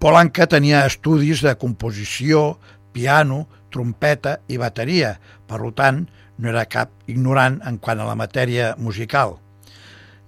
Polanca 0.00 0.46
tenia 0.50 0.84
estudis 0.88 1.42
de 1.44 1.54
composició, 1.60 2.58
piano, 2.92 3.44
trompeta 3.72 4.38
i 4.48 4.58
bateria, 4.60 5.16
per 5.48 5.60
tant, 5.76 6.04
no 6.38 6.50
era 6.50 6.64
cap 6.66 6.90
ignorant 7.10 7.60
en 7.66 7.78
quant 7.78 8.00
a 8.00 8.08
la 8.08 8.16
matèria 8.18 8.74
musical. 8.78 9.38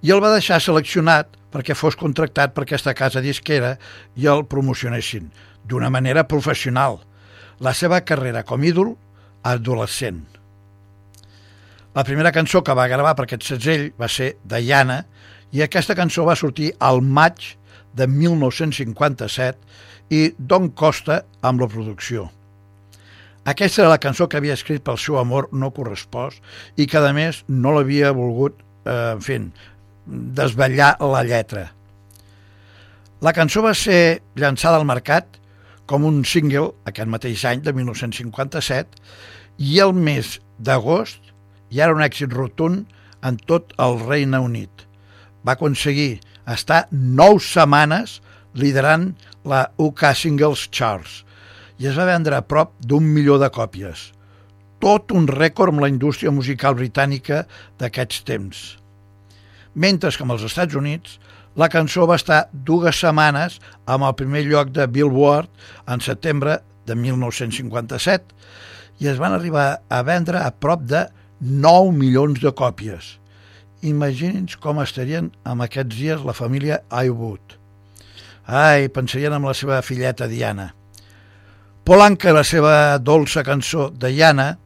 I 0.02 0.12
el 0.14 0.22
va 0.22 0.34
deixar 0.34 0.60
seleccionat 0.62 1.32
perquè 1.50 1.74
fos 1.74 1.96
contractat 1.96 2.52
per 2.54 2.66
aquesta 2.66 2.94
casa 2.94 3.22
disquera 3.24 3.76
i 4.14 4.28
el 4.30 4.44
promocionessin 4.44 5.30
d'una 5.66 5.90
manera 5.90 6.26
professional. 6.28 7.00
La 7.60 7.72
seva 7.72 8.02
carrera 8.04 8.44
com 8.44 8.62
ídol 8.64 8.94
adolescent. 9.42 10.35
La 11.96 12.04
primera 12.04 12.28
cançó 12.28 12.60
que 12.60 12.74
va 12.76 12.90
gravar 12.92 13.14
per 13.16 13.24
aquest 13.24 13.46
segell 13.48 13.86
va 13.96 14.04
ser 14.12 14.34
Diana 14.44 14.98
i 15.56 15.62
aquesta 15.64 15.94
cançó 15.96 16.26
va 16.28 16.34
sortir 16.36 16.74
al 16.84 17.00
maig 17.00 17.56
de 17.96 18.04
1957 18.04 20.12
i 20.12 20.34
Don 20.36 20.68
Costa 20.76 21.22
amb 21.40 21.64
la 21.64 21.70
producció. 21.72 22.28
Aquesta 23.48 23.80
era 23.80 23.94
la 23.94 24.02
cançó 24.02 24.28
que 24.28 24.36
havia 24.36 24.52
escrit 24.58 24.84
pel 24.84 25.00
seu 25.00 25.16
amor 25.16 25.48
no 25.56 25.72
correspost 25.72 26.44
i 26.76 26.84
que, 26.84 27.00
a 27.00 27.14
més, 27.16 27.40
no 27.48 27.72
l'havia 27.72 28.12
volgut, 28.12 28.60
eh, 28.84 29.14
en 29.14 29.24
fi, 29.24 29.40
desvetllar 30.36 30.98
la 31.00 31.24
lletra. 31.24 31.70
La 33.24 33.32
cançó 33.32 33.64
va 33.64 33.72
ser 33.72 34.20
llançada 34.36 34.76
al 34.76 34.84
mercat 34.84 35.40
com 35.88 36.04
un 36.04 36.26
single 36.28 36.74
aquest 36.84 37.08
mateix 37.08 37.48
any 37.48 37.64
de 37.64 37.72
1957 37.72 39.00
i 39.64 39.80
el 39.80 39.96
mes 39.96 40.36
d'agost 40.60 41.25
ja 41.70 41.86
era 41.86 41.96
un 41.96 42.04
èxit 42.04 42.32
rotund 42.32 42.86
en 43.26 43.38
tot 43.50 43.72
el 43.82 43.98
Regne 44.04 44.40
Unit. 44.42 44.86
Va 45.46 45.56
aconseguir 45.56 46.20
estar 46.46 46.86
nou 46.90 47.40
setmanes 47.42 48.20
liderant 48.56 49.12
la 49.46 49.66
UK 49.82 50.10
Singles 50.16 50.66
Charts 50.72 51.22
i 51.78 51.88
es 51.90 51.96
va 51.98 52.08
vendre 52.08 52.36
a 52.36 52.44
prop 52.46 52.72
d'un 52.80 53.04
milió 53.04 53.36
de 53.38 53.50
còpies. 53.52 54.10
Tot 54.80 55.12
un 55.12 55.26
rècord 55.28 55.72
amb 55.72 55.82
la 55.84 55.90
indústria 55.92 56.32
musical 56.32 56.76
britànica 56.78 57.44
d'aquests 57.80 58.24
temps. 58.28 58.64
Mentre 59.74 60.10
que 60.10 60.24
als 60.24 60.44
Estats 60.46 60.74
Units 60.74 61.18
la 61.56 61.68
cançó 61.72 62.06
va 62.08 62.16
estar 62.20 62.46
dues 62.52 63.00
setmanes 63.00 63.58
amb 63.86 64.04
el 64.08 64.16
primer 64.16 64.44
lloc 64.48 64.72
de 64.76 64.86
Billboard 64.86 65.48
en 65.88 66.00
setembre 66.04 66.60
de 66.86 66.94
1957 66.94 68.34
i 69.00 69.08
es 69.12 69.20
van 69.20 69.34
arribar 69.36 69.80
a 69.88 70.02
vendre 70.04 70.40
a 70.40 70.52
prop 70.52 70.84
de 70.88 71.06
9 71.40 71.92
milions 71.92 72.40
de 72.40 72.48
còpies. 72.56 73.18
Imagini'ns 73.84 74.56
com 74.56 74.80
estarien 74.80 75.28
en 75.44 75.60
aquests 75.60 75.92
dies 75.92 76.24
la 76.24 76.32
família 76.32 76.80
Iwood. 76.88 77.58
Ai, 78.48 78.88
pensarien 78.88 79.36
amb 79.36 79.50
la 79.50 79.54
seva 79.54 79.82
filleta 79.84 80.30
Diana. 80.30 80.70
Polanca 81.84 82.32
i 82.32 82.34
la 82.34 82.44
seva 82.46 82.96
dolça 82.98 83.44
cançó 83.44 83.90
Diana 83.92 84.56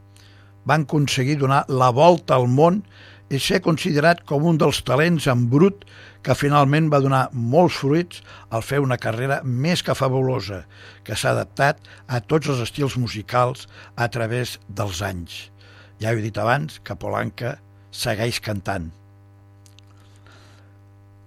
van 0.65 0.87
aconseguir 0.87 1.37
donar 1.41 1.65
la 1.67 1.91
volta 1.91 2.39
al 2.39 2.47
món 2.47 2.79
i 3.27 3.39
ser 3.39 3.61
considerat 3.67 4.23
com 4.23 4.47
un 4.47 4.57
dels 4.57 4.79
talents 4.87 5.27
en 5.27 5.45
brut 5.51 5.83
que 6.23 6.35
finalment 6.37 6.87
va 6.91 7.03
donar 7.03 7.27
molts 7.33 7.83
fruits 7.83 8.23
al 8.49 8.63
fer 8.63 8.79
una 8.79 8.97
carrera 8.97 9.41
més 9.43 9.83
que 9.83 9.95
fabulosa, 9.95 10.63
que 11.03 11.19
s'ha 11.19 11.35
adaptat 11.35 11.83
a 12.07 12.23
tots 12.23 12.47
els 12.47 12.63
estils 12.63 12.95
musicals 12.95 13.67
a 13.95 14.07
través 14.07 14.59
dels 14.67 15.03
anys. 15.03 15.50
Ja 16.01 16.11
he 16.11 16.23
dit 16.23 16.37
abans 16.41 16.79
que 16.83 16.97
Polanca 16.97 17.59
segueix 17.93 18.39
cantant. 18.41 18.89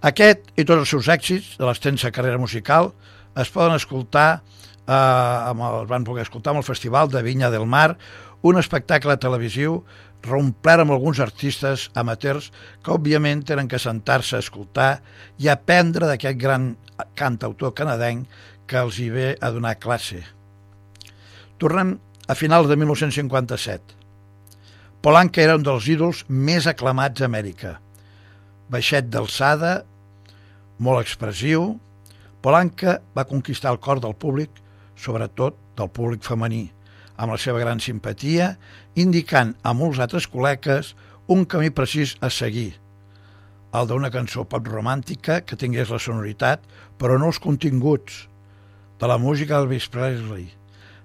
Aquest 0.05 0.51
i 0.59 0.65
tots 0.65 0.83
els 0.83 0.91
seus 0.91 1.07
èxits 1.09 1.55
de 1.57 1.65
l'extensa 1.65 2.11
carrera 2.13 2.41
musical 2.41 2.91
es 3.39 3.49
poden 3.53 3.77
escoltar 3.77 4.27
eh, 4.35 4.93
amb 4.93 5.63
el, 5.65 5.85
van 5.89 6.05
poder 6.05 6.25
escoltar 6.25 6.53
amb 6.53 6.61
el 6.61 6.67
Festival 6.67 7.09
de 7.09 7.23
Vinya 7.25 7.49
del 7.53 7.65
Mar, 7.65 7.95
un 8.45 8.59
espectacle 8.61 9.15
televisiu 9.17 9.79
reomplert 10.25 10.83
amb 10.83 10.93
alguns 10.93 11.21
artistes 11.23 11.89
amateurs 11.97 12.51
que 12.83 12.93
òbviament 12.93 13.45
tenen 13.47 13.69
que 13.71 13.81
sentar-se 13.81 14.37
a 14.37 14.43
escoltar 14.43 14.91
i 15.41 15.49
aprendre 15.49 16.09
d'aquest 16.09 16.39
gran 16.41 16.73
cantautor 17.17 17.73
canadenc 17.77 18.27
que 18.67 18.81
els 18.81 18.99
hi 18.99 19.09
ve 19.13 19.27
a 19.39 19.51
donar 19.53 19.77
classe. 19.81 20.23
Tornem 21.61 21.95
a 22.27 22.35
finals 22.35 22.67
de 22.69 22.77
1957. 22.77 24.04
Polanca 25.05 25.37
era 25.43 25.53
un 25.53 25.61
dels 25.61 25.85
ídols 25.85 26.23
més 26.25 26.65
aclamats 26.65 27.21
a 27.21 27.27
Amèrica. 27.27 27.75
Baixet 28.73 29.05
d'alçada, 29.13 29.83
molt 30.81 31.03
expressiu, 31.03 31.75
Polanca 32.41 32.95
va 33.13 33.27
conquistar 33.29 33.69
el 33.75 33.77
cor 33.85 34.01
del 34.01 34.15
públic, 34.17 34.49
sobretot 34.97 35.59
del 35.77 35.91
públic 35.93 36.25
femení, 36.25 36.63
amb 37.21 37.35
la 37.35 37.37
seva 37.37 37.61
gran 37.61 37.83
simpatia, 37.85 38.55
indicant 38.97 39.53
a 39.61 39.75
molts 39.77 40.01
altres 40.01 40.25
col·legues 40.25 40.95
un 41.29 41.45
camí 41.45 41.69
precís 41.69 42.15
a 42.25 42.31
seguir, 42.33 42.71
el 43.77 43.85
d'una 43.85 44.09
cançó 44.09 44.47
pop 44.49 44.65
romàntica 44.73 45.43
que 45.45 45.59
tingués 45.59 45.93
la 45.93 46.01
sonoritat, 46.01 46.65
però 46.97 47.19
no 47.21 47.29
els 47.29 47.37
continguts, 47.45 48.23
de 48.97 49.13
la 49.13 49.21
música 49.21 49.59
d'Elvis 49.59 49.85
Presley. 49.85 50.49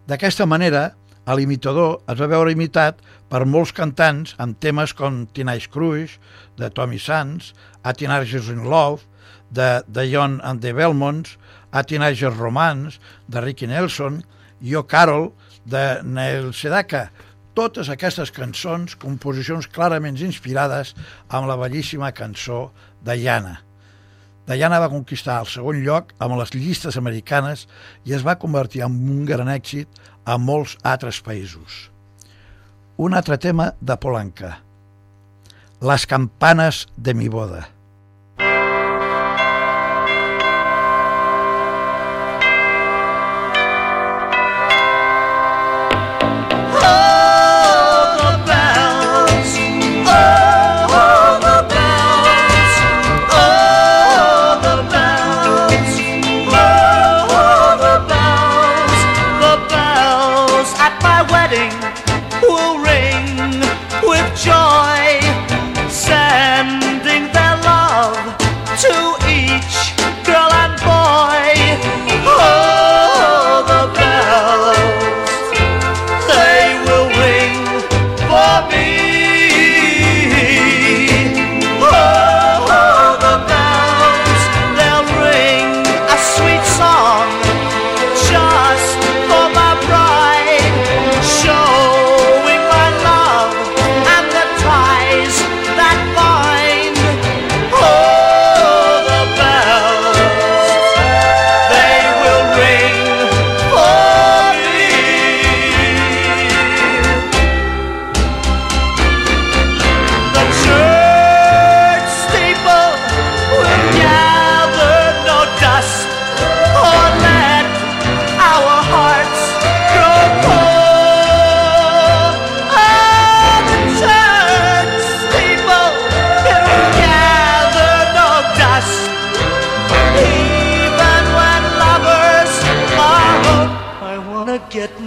D'aquesta 0.09 0.49
manera, 0.49 0.95
l'imitador 1.37 2.01
es 2.09 2.19
va 2.21 2.31
veure 2.31 2.53
imitat 2.55 3.01
per 3.31 3.45
molts 3.47 3.73
cantants 3.77 4.35
amb 4.43 4.59
temes 4.63 4.95
com 4.97 5.27
Teenage 5.37 5.71
Cruise, 5.71 6.19
de 6.57 6.71
Tommy 6.75 6.99
Sands, 6.99 7.53
A 7.85 7.93
Teenagers 7.93 8.49
in 8.49 8.65
Love, 8.71 9.05
de 9.51 10.05
Young 10.07 10.41
and 10.43 10.63
the 10.63 10.73
Belmonts, 10.73 11.37
A 11.73 11.83
Teenagers 11.83 12.37
Romance, 12.37 12.99
de 13.29 13.41
Ricky 13.41 13.67
Nelson, 13.67 14.23
Yo 14.61 14.87
Carol, 14.87 15.33
de 15.65 16.03
Neil 16.03 16.53
Sedaka. 16.55 17.11
Totes 17.55 17.91
aquestes 17.91 18.31
cançons, 18.31 18.95
composicions 18.97 19.67
clarament 19.67 20.19
inspirades 20.23 20.95
amb 21.29 21.51
la 21.51 21.59
bellíssima 21.59 22.13
cançó 22.17 22.71
de 23.03 23.19
Diana. 23.19 23.59
Diana 24.51 24.81
va 24.83 24.91
conquistar 24.91 25.37
el 25.43 25.47
segon 25.47 25.83
lloc 25.85 26.15
amb 26.19 26.35
les 26.41 26.51
llistes 26.57 26.97
americanes 26.99 27.67
i 28.09 28.15
es 28.17 28.25
va 28.27 28.39
convertir 28.41 28.83
en 28.83 28.97
un 29.13 29.27
gran 29.29 29.51
èxit 29.53 30.01
a 30.25 30.37
molts 30.39 30.77
altres 30.83 31.21
països. 31.25 31.89
Un 33.01 33.17
altre 33.17 33.39
tema 33.41 33.73
de 33.81 33.97
Polanca. 33.97 34.59
Les 35.81 36.05
campanes 36.07 36.87
de 36.97 37.15
mi 37.17 37.31
boda. 37.33 37.67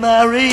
Married. 0.03 0.52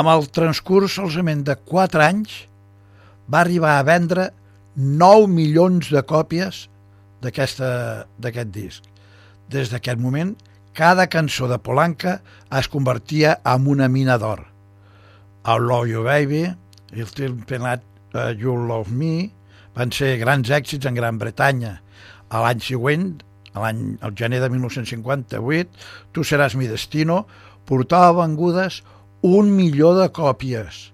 Amb 0.00 0.08
el 0.08 0.30
transcurs 0.32 0.94
solament 0.96 1.42
de 1.44 1.52
4 1.68 2.00
anys 2.00 2.36
va 3.28 3.42
arribar 3.42 3.74
a 3.76 3.84
vendre 3.84 4.30
9 4.76 5.26
milions 5.28 5.90
de 5.92 6.00
còpies 6.08 6.62
d'aquest 7.20 8.52
disc. 8.54 8.86
Des 9.52 9.68
d'aquest 9.68 10.00
moment, 10.00 10.30
cada 10.72 11.04
cançó 11.12 11.50
de 11.50 11.58
Polanca 11.60 12.14
es 12.56 12.68
convertia 12.72 13.34
en 13.44 13.66
una 13.68 13.88
mina 13.92 14.16
d'or. 14.22 14.46
I 15.44 15.58
Love 15.60 15.90
You 15.90 16.04
Baby, 16.06 16.46
i 16.96 17.04
Still 17.10 17.36
Penat 17.50 17.84
uh, 18.14 18.30
You 18.30 18.54
Love 18.70 18.94
Me 18.94 19.28
van 19.76 19.92
ser 19.92 20.14
grans 20.22 20.48
èxits 20.48 20.88
en 20.88 20.96
Gran 20.96 21.18
Bretanya. 21.20 21.74
A 22.30 22.40
l'any 22.46 22.62
següent, 22.64 23.10
a 23.52 23.66
l'any 23.66 23.84
al 24.00 24.16
gener 24.16 24.40
de 24.40 24.48
1958, 24.54 25.68
Tu 26.14 26.24
seràs 26.24 26.56
mi 26.56 26.70
destino 26.70 27.26
portava 27.68 28.22
vengudes 28.22 28.80
un 29.22 29.50
milió 29.52 29.92
de 29.98 30.08
còpies. 30.12 30.90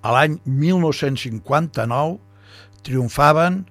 A 0.00 0.12
l'any 0.14 0.38
1959 0.46 2.18
triomfaven 2.86 3.66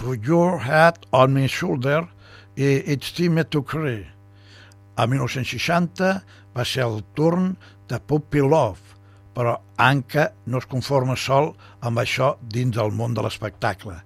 Put 0.00 0.26
Your 0.28 0.60
Head 0.60 1.06
on 1.12 1.32
My 1.32 1.48
Shoulder 1.48 2.04
i 2.56 2.82
It's 2.84 3.12
Time 3.16 3.44
to 3.44 3.62
Cry. 3.62 4.04
A 4.96 5.06
1960 5.06 6.12
va 6.56 6.64
ser 6.64 6.84
el 6.84 7.00
turn 7.16 7.54
de 7.88 8.00
Puppy 8.00 8.42
Love, 8.44 8.96
però 9.32 9.56
Anka 9.80 10.30
no 10.46 10.60
es 10.60 10.68
conforma 10.68 11.16
sol 11.16 11.54
amb 11.80 12.02
això 12.02 12.34
dins 12.42 12.76
del 12.76 12.92
món 12.92 13.14
de 13.16 13.24
l'espectacle. 13.24 13.96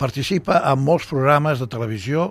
Participa 0.00 0.62
en 0.70 0.80
molts 0.80 1.06
programes 1.10 1.60
de 1.60 1.68
televisió 1.68 2.30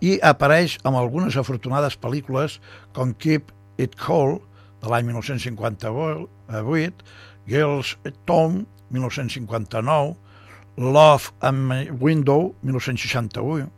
i 0.00 0.16
apareix 0.22 0.78
en 0.84 0.96
algunes 0.96 1.36
afortunades 1.36 1.98
pel·lícules 2.00 2.58
com 2.96 3.12
Keep 3.12 3.52
It 3.78 3.98
Cold, 4.00 4.40
de 4.84 4.92
l'any 4.92 5.08
1958, 5.08 7.04
Girls 7.48 7.96
Town, 8.28 8.66
1959, 8.90 10.16
Love 10.76 11.32
and 11.40 12.00
Window, 12.00 12.54
1961, 12.62 13.70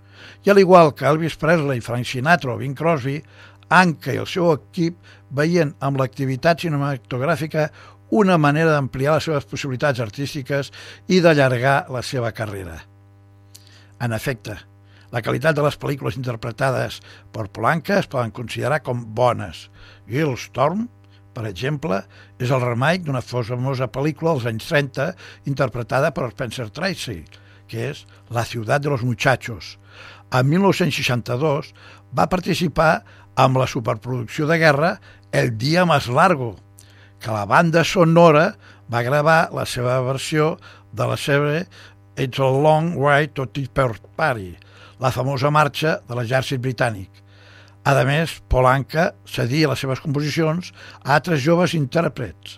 i 0.45 0.51
al 0.51 0.59
igual 0.59 0.95
que 0.97 1.07
Elvis 1.07 1.37
Presley, 1.37 1.81
Frank 1.81 2.07
Sinatra 2.09 2.55
o 2.55 2.59
Bing 2.59 2.77
Crosby, 2.77 3.21
Anka 3.69 4.15
i 4.15 4.21
el 4.23 4.29
seu 4.31 4.53
equip 4.53 4.99
veien 5.35 5.73
amb 5.83 5.99
l'activitat 5.99 6.63
cinematogràfica 6.63 7.67
una 8.15 8.37
manera 8.39 8.77
d'ampliar 8.77 9.17
les 9.17 9.27
seves 9.27 9.49
possibilitats 9.51 10.01
artístiques 10.01 10.71
i 11.11 11.19
d'allargar 11.21 11.89
la 11.91 12.03
seva 12.07 12.31
carrera. 12.31 12.79
En 13.99 14.15
efecte, 14.15 14.55
la 15.11 15.23
qualitat 15.23 15.57
de 15.57 15.65
les 15.65 15.79
pel·lícules 15.79 16.17
interpretades 16.19 17.01
per 17.33 17.49
Polanca 17.51 17.99
es 17.99 18.09
poden 18.11 18.31
considerar 18.31 18.83
com 18.87 19.03
bones. 19.15 19.69
Storm, 20.07 20.87
per 21.37 21.45
exemple, 21.51 22.01
és 22.41 22.49
el 22.49 22.63
remake 22.65 23.05
d'una 23.05 23.21
famosa 23.21 23.91
pel·lícula 23.93 24.33
dels 24.33 24.47
anys 24.49 24.69
30 24.71 25.11
interpretada 25.53 26.13
per 26.17 26.31
Spencer 26.33 26.71
Tracy, 26.73 27.21
que 27.69 27.91
és 27.91 28.07
La 28.33 28.45
ciutat 28.45 28.83
de 28.83 28.89
los 28.89 29.03
muchachos. 29.05 29.77
En 30.33 30.49
1962 30.49 31.75
va 32.17 32.31
participar 32.33 33.05
amb 33.37 33.61
la 33.61 33.67
superproducció 33.69 34.49
de 34.49 34.57
guerra 34.59 34.97
El 35.31 35.59
dia 35.59 35.85
más 35.85 36.09
largo, 36.09 36.57
que 37.21 37.31
la 37.31 37.45
banda 37.45 37.85
sonora 37.85 38.57
va 38.93 39.03
gravar 39.03 39.51
la 39.53 39.67
seva 39.67 40.01
versió 40.01 40.57
de 40.93 41.05
la 41.05 41.19
sèrie 41.21 41.67
It's 42.17 42.41
a 42.41 42.49
Long 42.49 42.97
Way 42.97 43.29
to 43.37 43.45
Tea 43.53 43.69
Party, 43.69 44.55
la 44.99 45.13
famosa 45.13 45.51
marxa 45.53 45.99
de 46.09 46.17
l'exèrcit 46.17 46.63
britànic. 46.65 47.26
A 47.87 47.93
més, 48.03 48.33
Polanca 48.51 49.13
cedia 49.31 49.69
les 49.71 49.79
seves 49.79 50.01
composicions 50.03 50.73
a 51.05 51.13
altres 51.15 51.39
joves 51.45 51.71
intèrprets. 51.79 52.57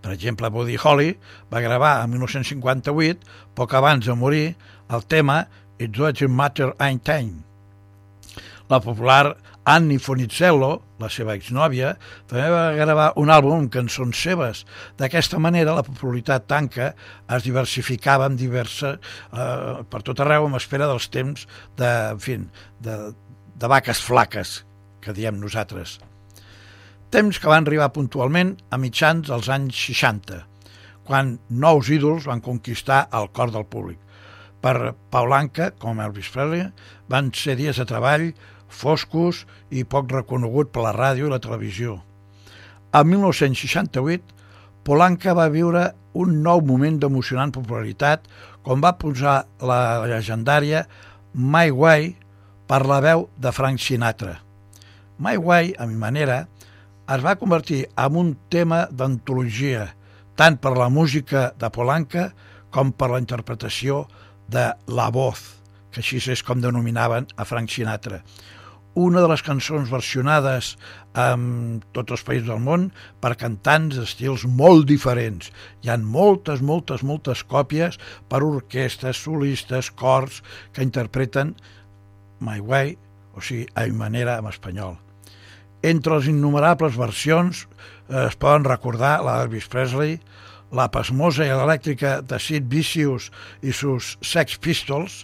Per 0.00 0.14
exemple, 0.14 0.48
Buddy 0.48 0.78
Holly 0.80 1.10
va 1.52 1.60
gravar 1.60 1.90
en 2.06 2.14
1958, 2.14 3.20
poc 3.52 3.74
abans 3.76 4.08
de 4.08 4.16
morir, 4.16 4.46
el 4.88 5.04
tema 5.04 5.42
It 5.76 5.92
Doesn't 5.92 6.32
Matter 6.32 6.70
Ain't 6.78 7.04
Time. 7.04 7.44
La 8.72 8.80
popular 8.80 9.36
Annie 9.68 10.00
Fonicello, 10.00 10.72
la 11.04 11.12
seva 11.12 11.36
exnòvia, 11.36 11.92
també 12.32 12.48
va 12.48 12.64
gravar 12.80 13.12
un 13.20 13.28
àlbum 13.28 13.66
amb 13.66 13.72
cançons 13.76 14.16
seves. 14.16 14.64
D'aquesta 14.96 15.36
manera, 15.36 15.76
la 15.76 15.84
popularitat 15.84 16.48
tanca 16.48 16.94
es 17.36 17.44
diversificava 17.44 18.32
en 18.32 18.40
diversa, 18.40 18.96
eh, 18.96 19.84
per 19.84 20.00
tot 20.00 20.24
arreu, 20.24 20.48
amb 20.48 20.56
espera 20.56 20.88
dels 20.88 21.12
temps 21.12 21.44
de, 21.76 21.92
en 22.14 22.24
fi, 22.24 22.40
de, 22.80 23.00
de 23.58 23.70
vaques 23.70 24.00
flaques, 24.04 24.62
que 25.02 25.14
diem 25.14 25.38
nosaltres. 25.40 25.98
Temps 27.10 27.38
que 27.40 27.50
van 27.50 27.64
arribar 27.66 27.90
puntualment 27.94 28.54
a 28.70 28.78
mitjans 28.78 29.30
dels 29.30 29.48
anys 29.50 29.78
60, 29.88 30.42
quan 31.08 31.38
nous 31.48 31.88
ídols 31.90 32.28
van 32.28 32.44
conquistar 32.44 33.06
el 33.16 33.30
cor 33.34 33.50
del 33.54 33.66
públic. 33.66 33.98
Per 34.62 34.92
Paulanca, 35.10 35.70
com 35.78 36.02
Elvis 36.02 36.28
Presley, 36.34 36.66
van 37.10 37.32
ser 37.34 37.56
dies 37.58 37.78
de 37.80 37.86
treball 37.88 38.30
foscos 38.68 39.44
i 39.70 39.86
poc 39.88 40.12
reconegut 40.12 40.70
per 40.74 40.84
la 40.84 40.94
ràdio 40.94 41.26
i 41.26 41.32
la 41.32 41.40
televisió. 41.42 41.98
En 42.92 43.08
1968, 43.08 44.36
Polanca 44.84 45.34
va 45.36 45.48
viure 45.52 45.90
un 46.16 46.38
nou 46.44 46.62
moment 46.64 46.96
d'emocionant 47.00 47.52
popularitat 47.52 48.24
quan 48.64 48.80
va 48.84 48.96
posar 49.00 49.42
la 49.60 50.06
legendària 50.08 50.86
My 51.34 51.68
Way 51.70 52.14
per 52.68 52.84
la 52.86 53.00
veu 53.00 53.26
de 53.40 53.52
Frank 53.56 53.80
Sinatra. 53.80 54.36
My 55.18 55.36
Way, 55.40 55.72
a 55.80 55.86
mi 55.88 55.96
manera, 55.96 56.42
es 57.08 57.24
va 57.24 57.38
convertir 57.40 57.86
en 57.96 58.18
un 58.20 58.34
tema 58.52 58.84
d'antologia, 58.92 59.88
tant 60.36 60.60
per 60.60 60.76
la 60.76 60.90
música 60.92 61.48
de 61.58 61.72
Polanca 61.72 62.28
com 62.70 62.92
per 62.92 63.08
la 63.10 63.22
interpretació 63.22 64.04
de 64.52 64.68
La 64.92 65.08
Voz, 65.10 65.40
que 65.90 66.04
així 66.04 66.20
és 66.20 66.44
com 66.44 66.60
denominaven 66.60 67.26
a 67.36 67.48
Frank 67.48 67.72
Sinatra 67.72 68.22
una 68.98 69.20
de 69.22 69.28
les 69.30 69.42
cançons 69.46 69.90
versionades 69.92 70.72
en 71.14 71.42
tots 71.94 72.16
els 72.16 72.24
països 72.26 72.48
del 72.48 72.62
món 72.64 72.88
per 73.22 73.36
cantants 73.38 73.94
d'estils 73.94 74.42
molt 74.60 74.88
diferents. 74.90 75.52
Hi 75.84 75.92
han 75.92 76.06
moltes, 76.16 76.64
moltes, 76.64 77.04
moltes 77.06 77.44
còpies 77.46 78.00
per 78.28 78.42
orquestes, 78.42 79.20
solistes, 79.22 79.92
cors 79.94 80.42
que 80.74 80.82
interpreten 80.82 81.54
My 82.40 82.60
Way, 82.60 82.96
o 83.34 83.42
sigui, 83.44 83.66
a 83.74 83.86
mi 83.86 83.96
manera 83.98 84.38
en 84.38 84.48
espanyol. 84.50 84.96
Entre 85.82 86.16
les 86.16 86.28
innumerables 86.30 86.98
versions 86.98 87.64
eh, 87.64 88.26
es 88.26 88.36
poden 88.36 88.66
recordar 88.66 89.18
la 89.24 89.38
d'Elvis 89.40 89.68
Presley, 89.70 90.18
la 90.74 90.88
pasmosa 90.92 91.46
i 91.46 91.52
elèctrica 91.54 92.18
de 92.20 92.38
Sid 92.42 92.66
Vicious 92.68 93.30
i 93.62 93.72
sus 93.72 94.16
Sex 94.20 94.58
Pistols, 94.60 95.22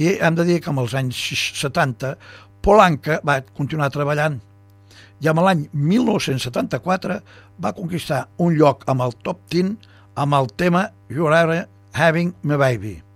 i 0.00 0.16
hem 0.18 0.38
de 0.38 0.46
dir 0.48 0.60
que 0.64 0.72
en 0.72 0.80
els 0.82 0.96
anys 0.96 1.18
70 1.60 2.16
Polanca 2.64 3.20
va 3.24 3.40
continuar 3.56 3.90
treballant 3.92 4.40
i 5.20 5.28
amb 5.28 5.42
l'any 5.44 5.66
1974 5.72 7.18
va 7.60 7.74
conquistar 7.76 8.24
un 8.40 8.56
lloc 8.56 8.86
amb 8.88 9.04
el 9.04 9.14
top 9.26 9.44
10 9.52 9.76
amb 10.24 10.40
el 10.40 10.50
tema 10.56 10.88
You're 11.12 11.66
Having 11.92 12.34
My 12.42 12.56
Baby. 12.56 13.09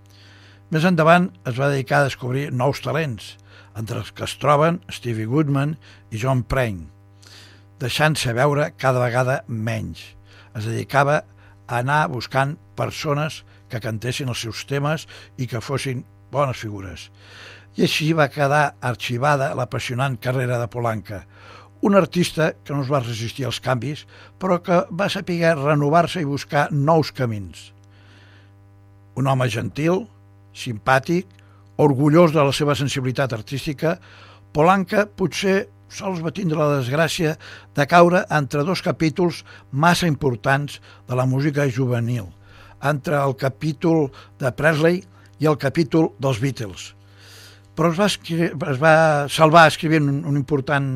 Més 0.72 0.84
endavant 0.88 1.28
es 1.44 1.58
va 1.60 1.68
dedicar 1.68 2.00
a 2.00 2.08
descobrir 2.08 2.46
nous 2.52 2.80
talents, 2.80 3.34
entre 3.76 4.00
els 4.00 4.10
que 4.16 4.24
es 4.24 4.36
troben 4.40 4.80
Stevie 4.88 5.28
Goodman 5.28 5.74
i 6.10 6.20
John 6.22 6.42
Prine, 6.48 6.86
deixant-se 7.82 8.32
veure 8.36 8.70
cada 8.80 9.02
vegada 9.02 9.42
menys. 9.48 10.00
Es 10.56 10.64
dedicava 10.64 11.20
a 11.66 11.80
anar 11.82 12.06
buscant 12.12 12.56
persones 12.78 13.42
que 13.68 13.82
cantessin 13.82 14.30
els 14.32 14.40
seus 14.46 14.64
temes 14.70 15.08
i 15.36 15.48
que 15.50 15.62
fossin 15.64 16.04
bones 16.32 16.60
figures. 16.62 17.10
I 17.76 17.84
així 17.84 18.12
va 18.16 18.30
quedar 18.30 18.76
arxivada 18.80 19.50
l'apassionant 19.58 20.16
carrera 20.22 20.60
de 20.62 20.70
Polanca, 20.70 21.24
un 21.84 21.98
artista 21.98 22.54
que 22.64 22.72
no 22.72 22.80
es 22.80 22.88
va 22.88 23.02
resistir 23.02 23.44
als 23.44 23.60
canvis, 23.60 24.06
però 24.40 24.62
que 24.64 24.84
va 24.88 25.10
saber 25.12 25.52
renovar-se 25.58 26.22
i 26.22 26.28
buscar 26.28 26.70
nous 26.72 27.10
camins. 27.12 27.74
Un 29.20 29.28
home 29.28 29.50
gentil, 29.52 30.06
simpàtic, 30.54 31.26
orgullós 31.76 32.32
de 32.32 32.42
la 32.42 32.54
seva 32.54 32.76
sensibilitat 32.78 33.34
artística, 33.34 33.98
Polanca 34.54 35.08
potser 35.10 35.64
sols 35.90 36.22
va 36.24 36.32
tindre 36.34 36.58
la 36.58 36.78
desgràcia 36.78 37.34
de 37.74 37.86
caure 37.90 38.24
entre 38.34 38.64
dos 38.66 38.82
capítols 38.82 39.42
massa 39.70 40.08
importants 40.10 40.80
de 41.08 41.18
la 41.18 41.26
música 41.26 41.66
juvenil, 41.70 42.28
entre 42.82 43.18
el 43.20 43.36
capítol 43.38 44.08
de 44.40 44.50
Presley 44.54 45.02
i 45.42 45.50
el 45.50 45.58
capítol 45.58 46.12
dels 46.22 46.40
Beatles. 46.42 46.92
Però 47.74 47.90
es 47.90 47.98
va, 47.98 48.06
es 48.06 48.78
va 48.78 48.96
salvar 49.30 49.66
escrivint 49.66 50.06
un, 50.10 50.20
un 50.30 50.36
important 50.38 50.86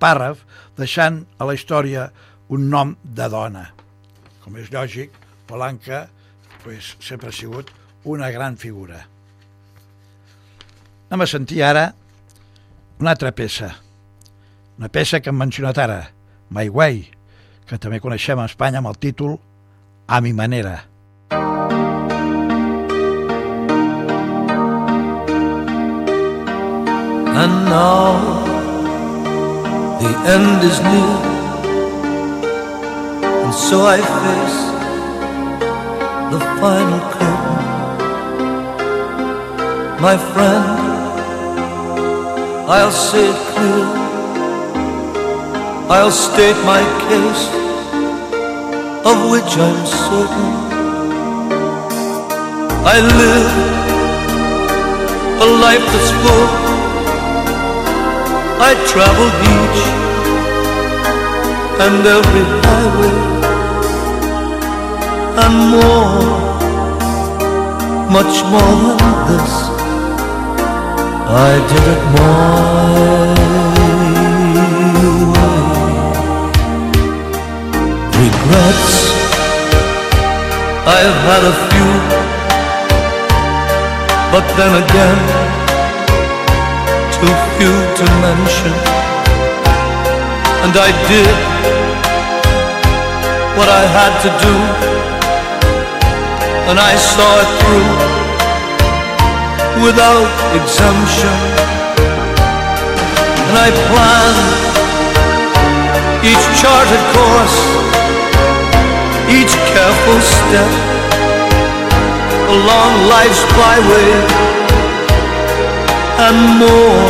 pàrraf, 0.00 0.40
deixant 0.76 1.24
a 1.36 1.48
la 1.48 1.56
història 1.56 2.08
un 2.48 2.70
nom 2.72 2.94
de 3.04 3.28
dona. 3.28 3.66
Com 4.44 4.56
és 4.56 4.72
lògic, 4.72 5.12
Polanca 5.48 6.06
pues, 6.64 6.94
sempre 7.04 7.28
ha 7.28 7.36
sigut 7.36 7.72
una 8.16 8.30
gran 8.30 8.56
figura. 8.56 9.04
Anem 11.08 11.24
a 11.24 11.26
sentir 11.30 11.62
ara 11.64 11.92
una 13.00 13.10
altra 13.14 13.32
peça. 13.32 13.70
Una 14.78 14.88
peça 14.92 15.20
que 15.20 15.30
hem 15.32 15.38
mencionat 15.38 15.78
ara, 15.78 16.00
My 16.50 16.68
Way, 16.68 17.04
que 17.68 17.78
també 17.80 18.00
coneixem 18.00 18.40
a 18.40 18.46
Espanya 18.48 18.82
amb 18.82 18.90
el 18.92 18.98
títol 19.00 19.38
A 20.08 20.20
mi 20.24 20.32
manera. 20.32 20.84
And 27.38 27.54
now 27.70 28.16
the 30.00 30.12
end 30.34 30.64
is 30.64 30.80
near, 30.80 31.18
and 33.44 33.54
so 33.54 33.86
I 33.86 34.00
face 34.00 34.58
the 36.32 36.40
final 36.60 37.00
curtain. 37.12 37.37
My 40.00 40.16
friend, 40.16 40.64
I'll 42.70 42.92
say 42.92 43.30
it 43.30 43.36
clear, 43.50 43.86
I'll 45.90 46.12
state 46.12 46.56
my 46.64 46.82
case, 47.08 47.44
of 49.10 49.16
which 49.32 49.52
I'm 49.58 49.86
certain. 50.06 50.54
I 52.86 53.00
live 53.22 53.54
a 55.42 55.46
life 55.64 55.84
that's 55.92 56.12
full. 56.22 56.48
I 58.68 58.70
traveled 58.92 59.36
each 59.56 59.80
and 61.84 62.06
every 62.06 62.44
highway 62.62 63.16
and 65.42 65.54
more, 65.74 66.22
much 68.12 68.34
more 68.52 68.94
than 68.96 69.16
this. 69.26 69.77
I 71.30 71.60
did 71.68 71.84
it 71.94 72.02
my 72.16 73.36
way. 75.28 75.52
Regrets, 78.16 78.94
I've 80.88 81.20
had 81.28 81.42
a 81.44 81.54
few, 81.68 81.92
but 84.32 84.44
then 84.56 84.72
again 84.82 85.20
too 87.12 87.34
few 87.58 87.76
to 87.98 88.04
mention. 88.24 88.72
And 90.64 90.72
I 90.80 90.90
did 91.12 91.36
what 93.58 93.68
I 93.68 93.84
had 93.84 94.12
to 94.24 94.30
do, 94.46 94.54
and 96.70 96.78
I 96.80 96.96
saw 96.96 97.30
it 97.42 97.50
through 97.60 98.27
without 99.82 100.28
exemption. 100.58 101.36
And 103.48 103.56
I 103.66 103.68
plan 103.88 104.34
each 106.30 106.44
charted 106.60 107.02
course, 107.14 107.58
each 109.30 109.54
careful 109.72 110.20
step 110.20 110.72
along 112.56 112.92
life's 113.08 113.44
byway 113.56 114.10
and 116.26 116.38
more, 116.62 117.08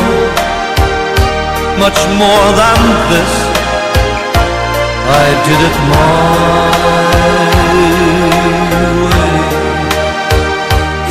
much 1.79 2.01
more 2.23 2.47
than 2.61 2.81
this. 3.13 3.33
I 5.11 5.27
did 5.47 5.61
it 5.69 5.77
my 5.91 7.18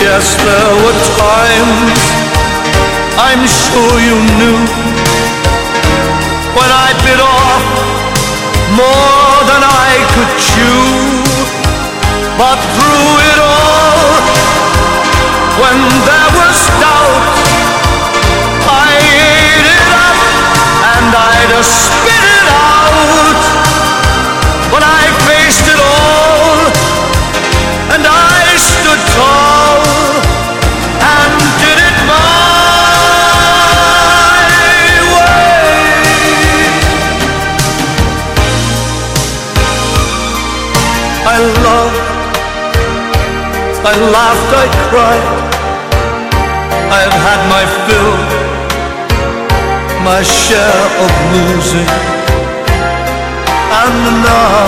Yes, 0.07 0.39
there 0.39 0.75
were 0.83 0.99
times 1.19 1.99
I'm 3.19 3.43
sure 3.43 3.95
you 4.07 4.15
knew 4.39 4.59
when 6.55 6.69
I 6.71 6.95
bit 7.03 7.19
off 7.19 7.63
more 8.71 9.35
than 9.51 9.61
I 9.67 9.91
could 10.15 10.31
chew. 10.39 10.87
But 12.39 12.55
through 12.71 13.11
it 13.31 13.39
all, 13.51 14.07
when 15.59 15.77
there 16.07 16.31
was 16.39 16.55
doubt, 16.79 17.35
I 18.63 18.95
ate 19.11 19.67
it 19.75 19.89
up 19.91 20.19
and 20.95 21.11
I'd 21.19 21.51
spit 21.67 22.23
it 22.39 22.47
out. 22.55 22.76
I 43.89 43.93
laughed, 44.17 44.51
I 44.63 44.67
cried. 44.89 45.25
I've 46.99 47.17
had 47.27 47.41
my 47.55 47.63
fill, 47.85 48.15
my 50.03 50.21
share 50.23 50.87
of 51.05 51.11
losing. 51.33 51.91
And 53.81 53.97
now, 54.27 54.67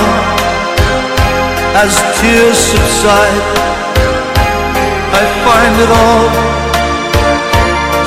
as 1.84 1.92
tears 2.18 2.60
subside, 2.72 3.46
I 5.20 5.24
find 5.44 5.76
it 5.84 5.92
all 6.04 6.30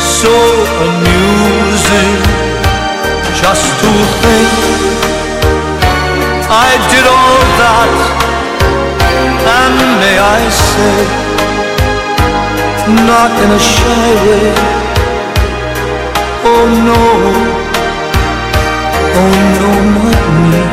so 0.00 0.36
amusing 0.88 2.16
just 3.42 3.68
to 3.82 3.90
think 4.22 4.52
I 6.48 6.70
did 6.92 7.04
all 7.04 7.40
that, 7.60 7.92
and 9.44 9.76
may 10.00 10.18
I 10.18 10.48
say, 10.50 10.96
not 13.06 13.30
in 13.42 13.50
a 13.50 13.58
shy 13.58 14.10
way. 14.24 14.54
Oh 16.44 16.66
no, 16.88 17.02
oh 19.20 19.34
no, 19.58 19.70
not 19.96 20.22
me. 20.50 20.64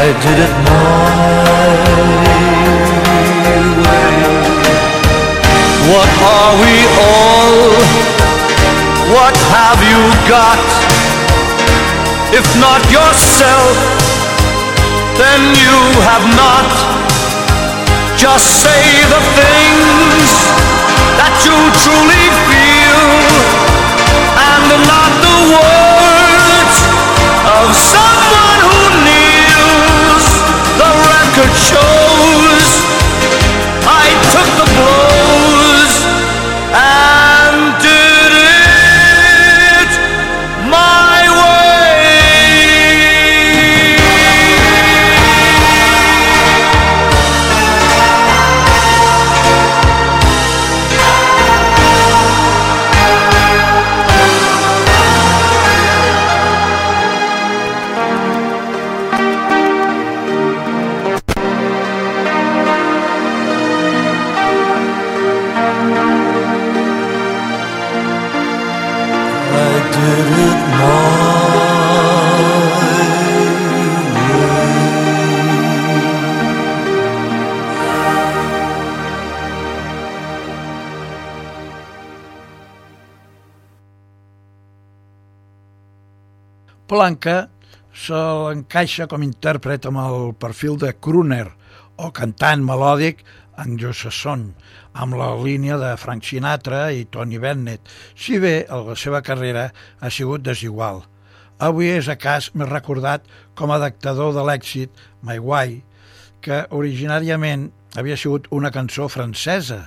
I 0.00 0.04
did 0.22 0.38
it 0.46 0.54
my 0.66 1.68
way. 1.82 2.38
What 5.92 6.10
are 6.36 6.54
we 6.62 6.74
all? 7.08 7.58
What 9.14 9.36
have 9.56 9.80
you 9.92 10.02
got? 10.28 10.60
If 12.38 12.46
not 12.60 12.82
yourself, 12.92 14.07
then 15.18 15.42
you 15.58 15.78
have 16.06 16.26
not. 16.38 16.70
Just 18.16 18.62
say 18.62 18.82
the 19.14 19.22
things 19.34 20.30
that 21.18 21.34
you 21.42 21.58
truly 21.82 22.26
feel 22.46 23.02
and 24.38 24.86
not 24.86 25.17
Polanca 87.08 87.48
se 87.96 88.12
l'encaixa 88.12 89.06
com 89.08 89.22
intèrpret 89.24 89.86
amb 89.88 90.00
el 90.02 90.34
perfil 90.36 90.74
de 90.76 90.90
crooner 90.92 91.46
o 91.96 92.10
cantant 92.12 92.60
melòdic 92.60 93.22
anglosasson, 93.56 94.42
amb 94.92 95.16
la 95.16 95.30
línia 95.40 95.78
de 95.80 95.94
Frank 95.96 96.26
Sinatra 96.28 96.82
i 96.92 97.06
Tony 97.08 97.40
Bennett, 97.40 97.88
si 98.12 98.36
bé 98.36 98.66
la 98.68 98.98
seva 99.04 99.22
carrera 99.24 99.70
ha 100.00 100.12
sigut 100.12 100.44
desigual. 100.44 101.00
Avui 101.64 101.88
és 101.94 102.12
a 102.12 102.18
cas 102.20 102.50
més 102.52 102.68
recordat 102.68 103.24
com 103.56 103.72
a 103.72 103.80
dictador 103.86 104.36
de 104.36 104.44
l'èxit 104.44 104.92
My 105.24 105.40
Way, 105.40 105.80
que 106.44 106.66
originàriament 106.68 107.70
havia 107.96 108.20
sigut 108.20 108.52
una 108.52 108.68
cançó 108.68 109.08
francesa. 109.08 109.86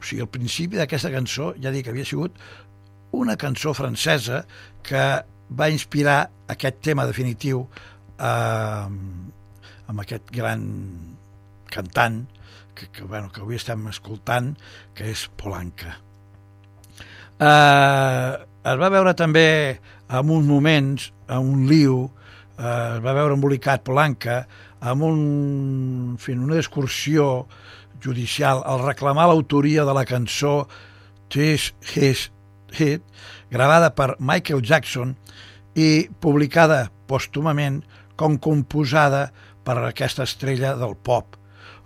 O 0.00 0.02
sigui, 0.02 0.24
al 0.24 0.32
principi 0.32 0.80
d'aquesta 0.80 1.12
cançó 1.12 1.52
ja 1.60 1.76
dic 1.76 1.84
que 1.84 1.92
havia 1.92 2.08
sigut 2.08 2.40
una 3.12 3.36
cançó 3.36 3.76
francesa 3.76 4.46
que 4.80 5.04
va 5.50 5.68
inspirar 5.70 6.18
aquest 6.52 6.80
tema 6.84 7.06
definitiu 7.06 7.62
eh, 8.18 8.86
amb 9.86 10.02
aquest 10.02 10.32
gran 10.34 10.64
cantant 11.70 12.24
que, 12.74 12.88
que, 12.92 13.04
bueno, 13.04 13.30
que 13.32 13.40
avui 13.40 13.56
estem 13.56 13.86
escoltant, 13.88 14.52
que 14.94 15.08
és 15.12 15.26
Polanca. 15.40 15.96
Eh, 17.36 18.30
es 18.66 18.78
va 18.80 18.92
veure 18.92 19.14
també 19.16 19.48
en 20.08 20.30
uns 20.30 20.46
moments, 20.46 21.10
en 21.28 21.52
un 21.54 21.66
liu, 21.70 22.04
eh, 22.58 22.96
es 22.96 23.02
va 23.04 23.16
veure 23.16 23.36
embolicat 23.36 23.84
Polanca 23.86 24.44
amb 24.80 25.06
un, 25.08 25.20
en 26.12 26.20
fi, 26.20 26.36
una 26.36 26.60
excursió 26.60 27.46
judicial 28.02 28.62
al 28.68 28.84
reclamar 28.84 29.26
l'autoria 29.30 29.86
de 29.88 29.94
la 29.96 30.04
cançó 30.04 30.66
This 31.32 31.72
His 31.94 32.30
Hit, 32.76 33.02
gravada 33.50 33.92
per 33.94 34.14
Michael 34.18 34.62
Jackson 34.62 35.14
i 35.76 36.08
publicada 36.20 36.86
pòstumament 37.08 37.82
com 38.16 38.38
composada 38.40 39.28
per 39.66 39.76
aquesta 39.82 40.24
estrella 40.24 40.74
del 40.78 40.96
pop. 40.96 41.36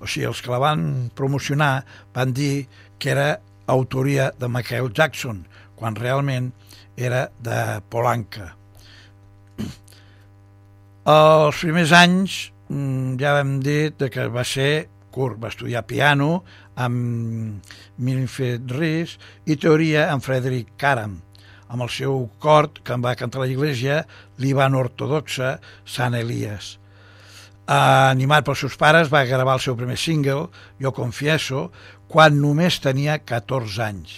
O 0.01 0.09
sigui, 0.09 0.29
els 0.29 0.41
que 0.41 0.53
la 0.53 0.61
van 0.63 1.11
promocionar 1.17 1.85
van 2.15 2.33
dir 2.37 2.67
que 3.01 3.13
era 3.13 3.41
autoria 3.71 4.31
de 4.39 4.49
Michael 4.49 4.91
Jackson, 4.95 5.45
quan 5.77 5.97
realment 5.97 6.51
era 6.97 7.29
de 7.41 7.81
Polanca. 7.91 8.55
Els 11.11 11.61
primers 11.63 11.93
anys 11.97 12.41
mm, 12.69 13.17
ja 13.21 13.35
vam 13.39 13.59
dir 13.65 13.93
que 14.13 14.27
va 14.29 14.45
ser 14.45 14.89
curt, 15.11 15.41
va 15.43 15.51
estudiar 15.51 15.87
piano 15.89 16.43
amb 16.81 17.65
Milfred 17.99 18.71
Rhys 18.77 19.17
i 19.51 19.57
teoria 19.57 20.11
amb 20.13 20.25
Frederick 20.25 20.77
Karam, 20.81 21.19
amb 21.71 21.87
el 21.87 21.91
seu 21.95 22.25
cort 22.43 22.83
que 22.85 22.95
en 22.97 23.05
va 23.05 23.17
cantar 23.19 23.41
a 23.41 23.47
l'església 23.47 24.03
l'Ivan 24.43 24.75
Ortodoxa 24.75 25.59
Sant 25.87 26.17
Elias. 26.19 26.77
Animat 27.71 28.49
pels 28.49 28.65
seus 28.65 28.75
pares, 28.75 29.13
va 29.13 29.23
gravar 29.29 29.55
el 29.55 29.63
seu 29.63 29.77
primer 29.79 29.99
single, 30.01 30.49
Jo 30.83 30.91
Confieso, 30.91 31.69
quan 32.11 32.41
només 32.43 32.81
tenia 32.83 33.21
14 33.23 33.85
anys. 33.87 34.17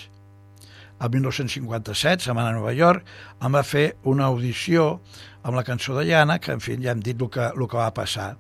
El 1.03 1.11
1957 1.11 2.25
se'n 2.25 2.39
a 2.39 2.47
Nova 2.55 2.73
York, 2.73 3.05
em 3.43 3.53
va 3.53 3.65
fer 3.67 3.97
una 4.09 4.31
audició 4.31 5.03
amb 5.43 5.59
la 5.59 5.65
cançó 5.67 5.97
de 5.99 6.07
Llana, 6.07 6.39
que 6.39 6.55
en 6.55 6.63
fi 6.63 6.79
ja 6.81 6.95
hem 6.95 7.03
dit 7.05 7.21
el 7.21 7.29
que, 7.29 7.51
el 7.51 7.67
que 7.69 7.81
va 7.81 7.91
passar. 7.93 8.37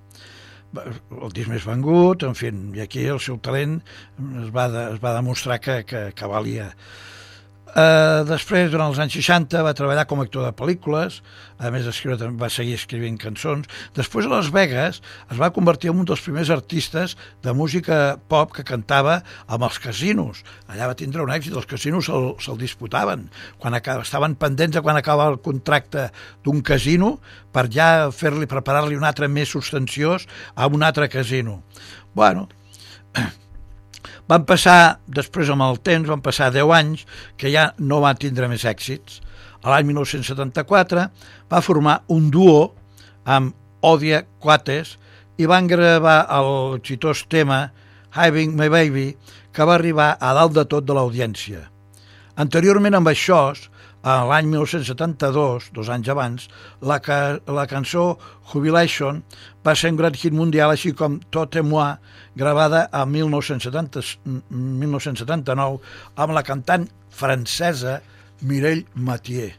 El 0.73 1.33
disc 1.37 1.51
més 1.51 1.67
vengut, 1.69 2.23
en 2.25 2.39
fi, 2.39 2.49
i 2.49 2.81
aquí 2.81 3.05
el 3.05 3.21
seu 3.21 3.37
talent 3.45 3.81
es 4.45 4.53
va, 4.55 4.71
de, 4.73 4.87
es 4.95 5.03
va 5.03 5.17
demostrar 5.19 5.59
que, 5.61 5.83
que, 5.85 6.07
que 6.17 6.31
valia. 6.31 6.71
Uh, 7.73 8.21
després, 8.29 8.67
durant 8.69 8.91
els 8.91 8.99
anys 9.01 9.15
60, 9.17 9.63
va 9.65 9.73
treballar 9.73 10.05
com 10.05 10.21
a 10.21 10.27
actor 10.27 10.45
de 10.45 10.53
pel·lícules, 10.53 11.23
a 11.57 11.71
més 11.73 11.87
d'escriure, 11.89 12.19
també 12.21 12.45
va 12.45 12.51
seguir 12.53 12.75
escrivint 12.77 13.17
cançons. 13.17 13.65
Després, 13.97 14.29
a 14.29 14.33
Las 14.35 14.51
Vegas, 14.53 15.01
es 15.33 15.41
va 15.41 15.49
convertir 15.57 15.89
en 15.89 16.03
un 16.03 16.09
dels 16.09 16.21
primers 16.21 16.51
artistes 16.53 17.17
de 17.41 17.55
música 17.57 18.19
pop 18.29 18.53
que 18.53 18.67
cantava 18.69 19.23
amb 19.49 19.65
els 19.65 19.81
casinos. 19.81 20.43
Allà 20.69 20.91
va 20.91 20.99
tindre 21.01 21.25
un 21.25 21.33
èxit, 21.33 21.57
els 21.57 21.71
casinos 21.71 22.11
se'l 22.11 22.35
se 22.45 22.59
disputaven. 22.61 23.31
Quan 23.57 23.79
acaba, 23.79 24.05
estaven 24.05 24.37
pendents 24.37 24.77
de 24.77 24.85
quan 24.85 25.01
acaba 25.01 25.31
el 25.33 25.41
contracte 25.41 26.11
d'un 26.45 26.61
casino 26.61 27.15
per 27.57 27.71
ja 27.73 28.11
fer-li, 28.13 28.51
preparar-li 28.53 29.01
un 29.01 29.09
altre 29.09 29.33
més 29.33 29.49
substanciós 29.57 30.29
a 30.53 30.69
un 30.69 30.85
altre 30.85 31.09
casino. 31.09 31.63
Bueno, 32.13 32.51
van 34.33 34.47
passar, 34.49 34.99
després 35.13 35.51
amb 35.53 35.65
el 35.67 35.79
temps, 35.85 36.09
van 36.09 36.23
passar 36.25 36.49
10 36.55 36.73
anys 36.79 37.05
que 37.37 37.53
ja 37.53 37.71
no 37.79 38.01
van 38.01 38.17
tindre 38.17 38.49
més 38.49 38.65
èxits. 38.69 39.21
A 39.63 39.71
l'any 39.71 39.91
1974 39.91 41.05
va 41.53 41.61
formar 41.65 42.01
un 42.09 42.31
duo 42.33 42.73
amb 43.29 43.53
Odia 43.85 44.23
Quates 44.43 44.97
i 45.39 45.49
van 45.51 45.69
gravar 45.69 46.23
el 46.39 46.81
xitós 46.87 47.27
tema 47.29 47.67
Having 48.17 48.57
My 48.57 48.71
Baby 48.73 49.07
que 49.53 49.67
va 49.69 49.77
arribar 49.77 50.15
a 50.17 50.33
dalt 50.39 50.57
de 50.57 50.65
tot 50.71 50.89
de 50.89 50.97
l'audiència. 50.97 51.67
Anteriorment 52.41 52.97
amb 52.97 53.13
això, 53.13 53.53
a 54.03 54.17
l'any 54.27 54.49
1972, 54.51 55.71
dos 55.75 55.91
anys 55.95 56.11
abans, 56.11 56.49
la, 56.83 56.99
ca 57.03 57.39
la 57.47 57.67
cançó 57.71 58.19
Jubilation 58.51 59.23
va 59.65 59.77
ser 59.79 59.93
un 59.95 60.01
gran 60.01 60.17
hit 60.19 60.35
mundial, 60.35 60.75
així 60.75 60.91
com 60.99 61.21
Tot 61.31 61.55
et 61.57 61.67
moi, 61.67 61.95
gravada 62.35 62.89
a 62.91 63.05
1970, 63.07 64.03
1979 64.51 65.79
amb 66.17 66.35
la 66.35 66.43
cantant 66.47 66.89
francesa 67.15 68.01
Mireille 68.43 68.89
Mathieu. 68.95 69.53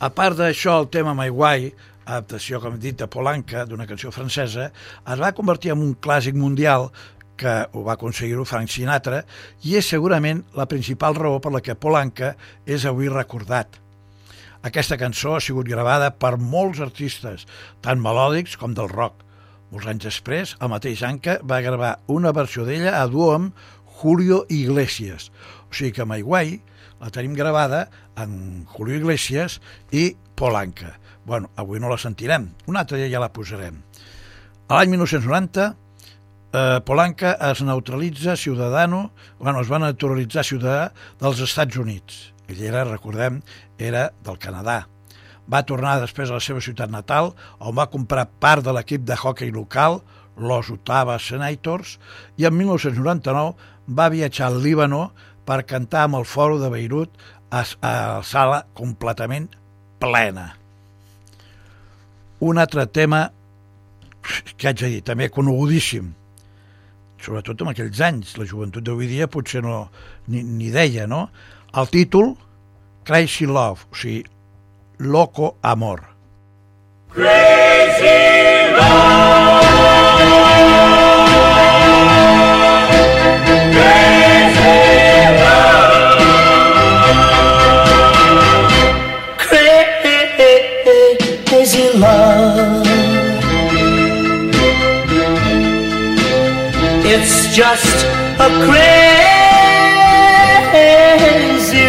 A 0.00 0.08
part 0.12 0.36
d'això, 0.36 0.78
el 0.80 0.88
tema 0.92 1.12
My 1.16 1.28
Way, 1.28 1.70
adaptació, 2.06 2.60
com 2.60 2.76
he 2.76 2.80
dit, 2.80 2.96
de 3.00 3.08
Polanca, 3.08 3.66
d'una 3.68 3.86
cançó 3.88 4.12
francesa, 4.12 4.70
es 5.04 5.20
va 5.20 5.32
convertir 5.36 5.74
en 5.74 5.84
un 5.84 5.96
clàssic 5.96 6.36
mundial 6.36 6.88
que 7.40 7.54
ho 7.72 7.84
va 7.86 7.96
aconseguir-ho 7.96 8.44
Frank 8.48 8.70
Sinatra, 8.72 9.22
i 9.64 9.78
és 9.80 9.88
segurament 9.88 10.42
la 10.58 10.68
principal 10.68 11.16
raó 11.16 11.40
per 11.40 11.54
la 11.54 11.62
que 11.64 11.78
Polanca 11.78 12.34
és 12.68 12.84
avui 12.84 13.08
recordat. 13.08 13.80
Aquesta 14.60 14.98
cançó 15.00 15.34
ha 15.36 15.40
sigut 15.40 15.68
gravada 15.70 16.10
per 16.12 16.34
molts 16.36 16.82
artistes, 16.84 17.46
tant 17.80 18.00
melòdics 18.04 18.58
com 18.60 18.76
del 18.76 18.90
rock. 18.92 19.24
Molts 19.72 19.88
anys 19.88 20.04
després, 20.04 20.56
el 20.60 20.68
mateix 20.68 21.00
Anca 21.06 21.38
va 21.46 21.62
gravar 21.64 21.94
una 22.12 22.34
versió 22.36 22.66
d'ella 22.66 22.98
a 22.98 23.06
duo 23.08 23.30
amb 23.32 23.56
Julio 24.00 24.44
Iglesias. 24.52 25.30
O 25.70 25.74
sigui 25.76 25.92
que 25.96 26.04
Way 26.04 26.60
la 27.00 27.10
tenim 27.10 27.34
gravada 27.34 27.88
en 28.16 28.66
Julio 28.66 28.96
Iglesias 28.96 29.60
i 29.92 30.16
Polanca. 30.36 30.98
Bueno, 31.24 31.50
avui 31.56 31.80
no 31.80 31.88
la 31.88 31.96
sentirem, 31.96 32.50
un 32.66 32.76
altre 32.76 32.98
dia 32.98 33.08
ja 33.08 33.20
la 33.20 33.32
posarem. 33.32 33.80
A 34.68 34.76
l'any 34.76 34.90
1990, 34.92 35.70
eh, 36.52 36.80
Polanca 36.84 37.36
es 37.50 37.62
neutralitza 37.62 38.36
ciudadano, 38.36 39.10
bueno, 39.38 39.60
es 39.60 39.70
va 39.70 39.78
naturalitzar 39.78 40.44
ciutadà 40.44 40.90
dels 41.20 41.40
Estats 41.40 41.76
Units. 41.76 42.32
Ell 42.50 42.62
era, 42.66 42.84
recordem, 42.84 43.40
era 43.78 44.10
del 44.24 44.38
Canadà. 44.42 44.84
Va 45.50 45.64
tornar 45.66 45.98
després 46.00 46.30
a 46.30 46.38
la 46.38 46.44
seva 46.44 46.62
ciutat 46.62 46.90
natal, 46.90 47.32
on 47.58 47.74
va 47.78 47.90
comprar 47.90 48.28
part 48.42 48.64
de 48.66 48.74
l'equip 48.74 49.06
de 49.06 49.16
hockey 49.16 49.50
local, 49.54 50.00
los 50.40 50.70
Ottawa 50.70 51.18
Senators, 51.18 51.98
i 52.38 52.46
en 52.46 52.56
1999 52.56 53.54
va 53.90 54.12
viatjar 54.12 54.50
al 54.50 54.60
Líbano 54.62 55.10
per 55.46 55.64
cantar 55.66 56.06
amb 56.06 56.20
el 56.20 56.26
foro 56.28 56.60
de 56.60 56.70
Beirut 56.70 57.10
a, 57.50 57.64
a 57.82 57.94
sala 58.22 58.64
completament 58.74 59.50
plena. 60.00 60.54
Un 62.40 62.58
altre 62.58 62.86
tema 62.86 63.28
què 64.56 64.70
haig 64.70 64.80
de 64.80 64.88
dir, 64.94 65.02
també 65.04 65.28
conegudíssim, 65.32 66.12
sobretot 67.24 67.64
en 67.64 67.72
aquells 67.72 68.02
anys, 68.04 68.36
la 68.40 68.48
joventut 68.48 68.84
d'avui 68.86 69.08
dia 69.10 69.28
potser 69.30 69.62
no 69.64 69.84
ni, 70.28 70.42
ni 70.42 70.70
deia, 70.74 71.06
no? 71.10 71.28
El 71.76 71.90
títol, 71.92 72.34
Crazy 73.06 73.46
Love, 73.46 73.88
o 73.90 73.96
sigui, 73.96 74.24
Loco 75.00 75.56
Amor. 75.62 76.02
Crazy 77.14 79.49
just 97.52 98.06
a 98.38 98.48
crazy 98.64 99.10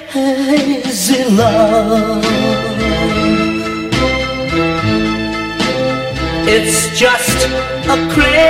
love. 1.31 2.25
It's 6.49 6.99
just 6.99 7.47
a 7.89 7.97
crazy 8.13 8.50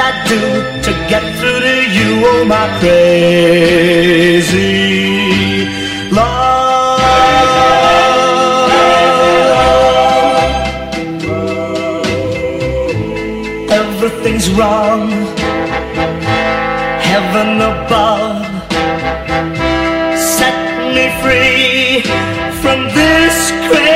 I 0.00 0.12
do 0.28 0.38
to 0.82 0.92
get 1.08 1.22
through 1.38 1.58
to 1.58 1.90
you, 1.90 2.22
oh 2.24 2.44
my 2.44 2.68
crazy 2.78 4.54
love? 6.12 7.00
Everything's 13.70 14.48
wrong, 14.50 15.10
heaven 17.10 17.60
above 17.60 18.46
set 20.16 20.56
me 20.94 21.10
free 21.20 22.02
from 22.62 22.78
this 22.94 23.50
crazy 23.66 23.87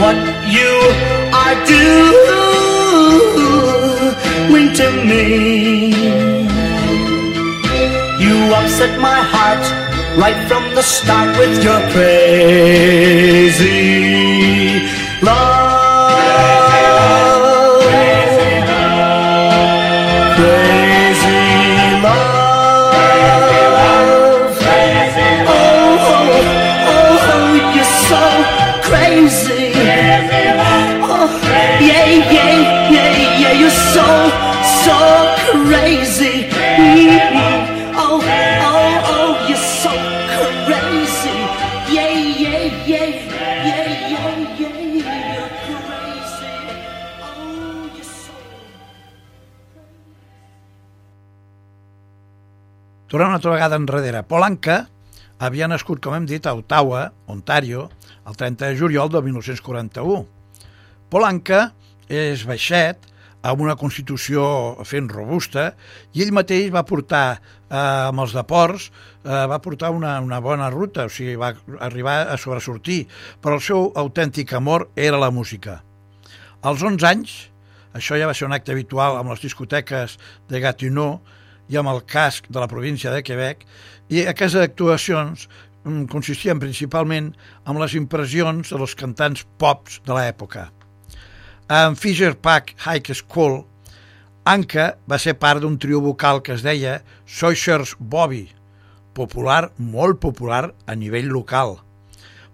what 0.00 0.16
you 0.56 0.72
are 1.42 1.56
doing 4.48 4.68
to 4.80 4.86
me? 5.08 5.24
You 8.24 8.36
upset 8.54 8.92
my 8.98 9.20
heart 9.32 9.64
right 10.16 10.40
from 10.48 10.64
the 10.74 10.82
start 10.82 11.36
with 11.38 11.62
your 11.62 11.80
crazy 11.92 12.78
yeah, 33.48 33.60
you're 33.60 33.70
so, 33.70 34.04
so 34.84 34.98
crazy. 35.52 36.48
Mhm. 36.52 37.96
Oh, 37.96 38.20
oh, 38.20 39.10
oh, 39.12 39.30
you're 39.48 39.56
so 39.56 39.92
crazy. 40.66 41.38
Yeah, 41.88 42.12
yeah, 42.12 42.86
yeah, 42.86 43.08
you're 43.24 44.18
crazy. 44.58 45.08
Oh, 47.22 47.88
so. 48.02 48.36
Tornem 53.08 53.26
una 53.26 53.34
altra 53.36 53.52
vegada 53.52 53.76
enrere. 53.76 54.22
Polanca 54.22 54.88
havia 55.38 55.68
nascut, 55.68 56.00
com 56.04 56.14
hem 56.14 56.26
dit, 56.26 56.46
a 56.46 56.52
Ottawa, 56.54 57.12
Ontario, 57.26 57.88
el 58.28 58.36
30 58.36 58.66
de 58.66 58.76
juliol 58.76 59.08
de 59.08 59.22
1941. 59.22 60.26
Polanca 61.08 61.72
és 62.08 62.44
baixet, 62.44 63.07
amb 63.42 63.62
una 63.62 63.76
constitució 63.78 64.42
fent 64.88 65.08
robusta, 65.12 65.72
i 66.14 66.24
ell 66.24 66.32
mateix 66.34 66.72
va 66.74 66.84
portar, 66.86 67.38
eh, 67.68 67.76
amb 67.78 68.24
els 68.24 68.34
deports, 68.34 68.88
eh, 69.24 69.44
va 69.50 69.60
portar 69.62 69.90
una, 69.94 70.18
una 70.20 70.40
bona 70.40 70.70
ruta, 70.70 71.06
o 71.06 71.12
sigui, 71.12 71.36
va 71.36 71.52
arribar 71.80 72.26
a 72.28 72.36
sobresortir, 72.36 73.06
però 73.42 73.58
el 73.58 73.62
seu 73.64 73.92
autèntic 73.94 74.52
amor 74.58 74.88
era 74.96 75.20
la 75.20 75.30
música. 75.30 75.82
Als 76.62 76.82
11 76.82 77.06
anys, 77.06 77.36
això 77.94 78.18
ja 78.18 78.26
va 78.26 78.34
ser 78.34 78.48
un 78.48 78.56
acte 78.56 78.72
habitual 78.72 79.16
amb 79.18 79.30
les 79.30 79.42
discoteques 79.42 80.18
de 80.48 80.60
Gatineau 80.60 81.20
i 81.68 81.78
amb 81.78 81.92
el 81.92 82.02
casc 82.08 82.48
de 82.48 82.60
la 82.60 82.68
província 82.68 83.12
de 83.12 83.22
Quebec, 83.22 83.64
i 84.08 84.24
aquestes 84.24 84.62
actuacions 84.64 85.46
mm, 85.84 86.08
consistien 86.10 86.58
principalment 86.58 87.34
en 87.68 87.80
les 87.80 87.94
impressions 87.94 88.72
de 88.72 88.80
los 88.80 88.96
cantants 88.98 89.46
pops 89.60 90.00
de 90.06 90.16
l'època. 90.16 90.70
En 91.70 91.96
Fisher 91.96 92.34
Park 92.34 92.74
High 92.86 93.12
School, 93.12 93.58
Anka 94.48 94.94
va 95.04 95.18
ser 95.20 95.34
part 95.36 95.60
d'un 95.60 95.74
trio 95.76 95.98
vocal 96.00 96.40
que 96.40 96.54
es 96.54 96.62
deia 96.64 97.02
Sawyer's 97.28 97.92
Bobby, 98.00 98.46
popular, 99.12 99.68
molt 99.76 100.16
popular 100.22 100.70
a 100.88 100.96
nivell 100.96 101.28
local. 101.28 101.76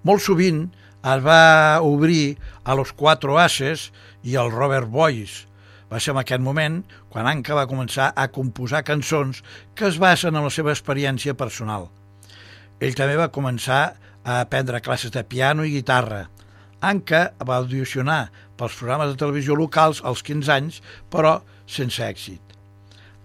Molt 0.02 0.24
sovint 0.24 0.64
es 1.06 1.22
va 1.22 1.78
obrir 1.86 2.40
a 2.64 2.74
los 2.74 2.90
Cuatro 2.90 3.38
Ases 3.38 3.92
i 4.26 4.34
al 4.34 4.50
Robert 4.50 4.90
Boys. 4.90 5.44
Va 5.86 6.02
ser 6.02 6.10
en 6.10 6.18
aquest 6.24 6.42
moment 6.42 6.82
quan 7.06 7.30
Anka 7.30 7.54
va 7.54 7.68
començar 7.70 8.10
a 8.18 8.26
composar 8.34 8.82
cançons 8.82 9.44
que 9.78 9.86
es 9.92 10.02
basen 10.02 10.34
en 10.34 10.42
la 10.42 10.50
seva 10.50 10.74
experiència 10.74 11.38
personal. 11.38 11.86
Ell 12.82 12.98
també 12.98 13.14
va 13.14 13.30
començar 13.30 13.84
a 14.24 14.40
aprendre 14.40 14.82
classes 14.82 15.14
de 15.14 15.22
piano 15.22 15.62
i 15.62 15.76
guitarra. 15.78 16.24
Anka 16.82 17.28
va 17.46 17.62
audicionar 17.62 18.32
pels 18.58 18.76
programes 18.78 19.12
de 19.12 19.20
televisió 19.20 19.56
locals 19.58 20.02
als 20.04 20.22
15 20.26 20.52
anys, 20.54 20.80
però 21.10 21.40
sense 21.66 22.02
èxit. 22.04 22.40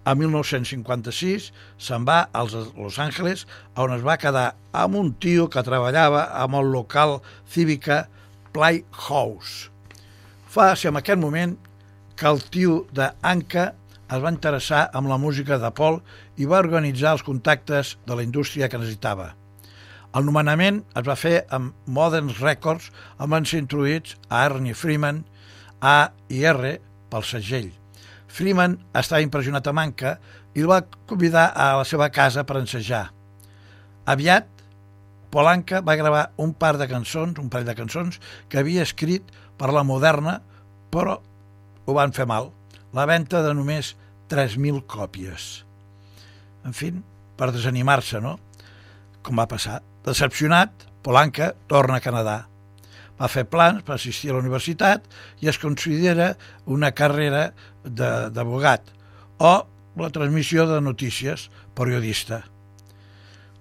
A 0.08 0.16
1956 0.18 1.50
se'n 1.78 2.06
va 2.08 2.22
als 2.34 2.56
Los 2.78 2.98
Angeles, 3.00 3.46
on 3.78 3.94
es 3.94 4.06
va 4.06 4.18
quedar 4.18 4.54
amb 4.74 4.98
un 4.98 5.12
tio 5.22 5.50
que 5.52 5.66
treballava 5.66 6.30
amb 6.42 6.58
el 6.62 6.72
local 6.74 7.20
cívica 7.52 8.08
Playhouse. 8.56 9.70
Fa 10.50 10.72
ser 10.76 10.90
en 10.90 11.02
aquest 11.02 11.22
moment 11.22 11.58
que 12.18 12.28
el 12.28 12.42
tio 12.50 12.86
d'Anka 12.96 13.70
es 14.10 14.24
va 14.24 14.34
interessar 14.34 14.88
amb 14.98 15.12
la 15.12 15.20
música 15.22 15.60
de 15.62 15.70
Paul 15.78 16.02
i 16.42 16.50
va 16.50 16.64
organitzar 16.64 17.14
els 17.14 17.26
contactes 17.28 17.98
de 18.08 18.18
la 18.18 18.26
indústria 18.26 18.72
que 18.72 18.82
necessitava. 18.82 19.39
El 20.18 20.26
nomenament 20.26 20.80
es 20.98 21.06
va 21.06 21.18
fer 21.20 21.44
amb 21.54 21.76
Modern 21.86 22.32
Records 22.40 22.88
van 23.34 23.46
ser 23.46 23.60
introduïts 23.62 24.16
a 24.30 24.42
Ernie 24.48 24.74
Freeman, 24.74 25.22
A 25.82 26.10
i 26.34 26.42
R 26.50 26.80
pel 27.12 27.24
segell. 27.24 27.70
Freeman 28.28 28.78
estava 28.98 29.22
impressionat 29.22 29.68
amb 29.70 29.80
Anka 29.84 30.16
i 30.58 30.64
el 30.64 30.70
va 30.72 30.82
convidar 31.08 31.52
a 31.54 31.76
la 31.78 31.86
seva 31.86 32.10
casa 32.10 32.44
per 32.44 32.58
ensejar. 32.58 33.06
Aviat, 34.10 34.48
Polanca 35.30 35.84
va 35.86 35.96
gravar 35.96 36.24
un 36.42 36.56
par 36.58 36.76
de 36.82 36.88
cançons, 36.90 37.38
un 37.38 37.50
parell 37.54 37.70
de 37.70 37.78
cançons, 37.78 38.18
que 38.50 38.58
havia 38.58 38.82
escrit 38.82 39.30
per 39.62 39.70
la 39.76 39.86
moderna, 39.86 40.40
però 40.90 41.20
ho 41.86 41.94
van 41.94 42.16
fer 42.18 42.26
mal. 42.26 42.50
La 42.98 43.06
venda 43.06 43.44
de 43.46 43.54
només 43.54 43.94
3.000 44.34 44.82
còpies. 44.90 45.50
En 46.66 46.74
fi, 46.74 46.90
per 47.38 47.52
desanimar-se, 47.54 48.22
no? 48.26 48.40
Com 49.22 49.38
va 49.38 49.46
passar. 49.50 49.84
Decepcionat, 50.10 50.88
Polanca 51.06 51.52
torna 51.70 52.00
a 52.00 52.02
Canadà. 52.02 52.40
Va 53.20 53.28
fer 53.30 53.44
plans 53.46 53.84
per 53.86 53.94
assistir 53.94 54.32
a 54.32 54.38
la 54.38 54.42
universitat 54.42 55.06
i 55.44 55.52
es 55.52 55.60
considera 55.62 56.32
una 56.66 56.90
carrera 56.98 57.52
d'abogat 57.86 58.90
o 59.38 59.52
la 60.00 60.10
transmissió 60.16 60.66
de 60.66 60.80
notícies, 60.82 61.50
periodista. 61.78 62.42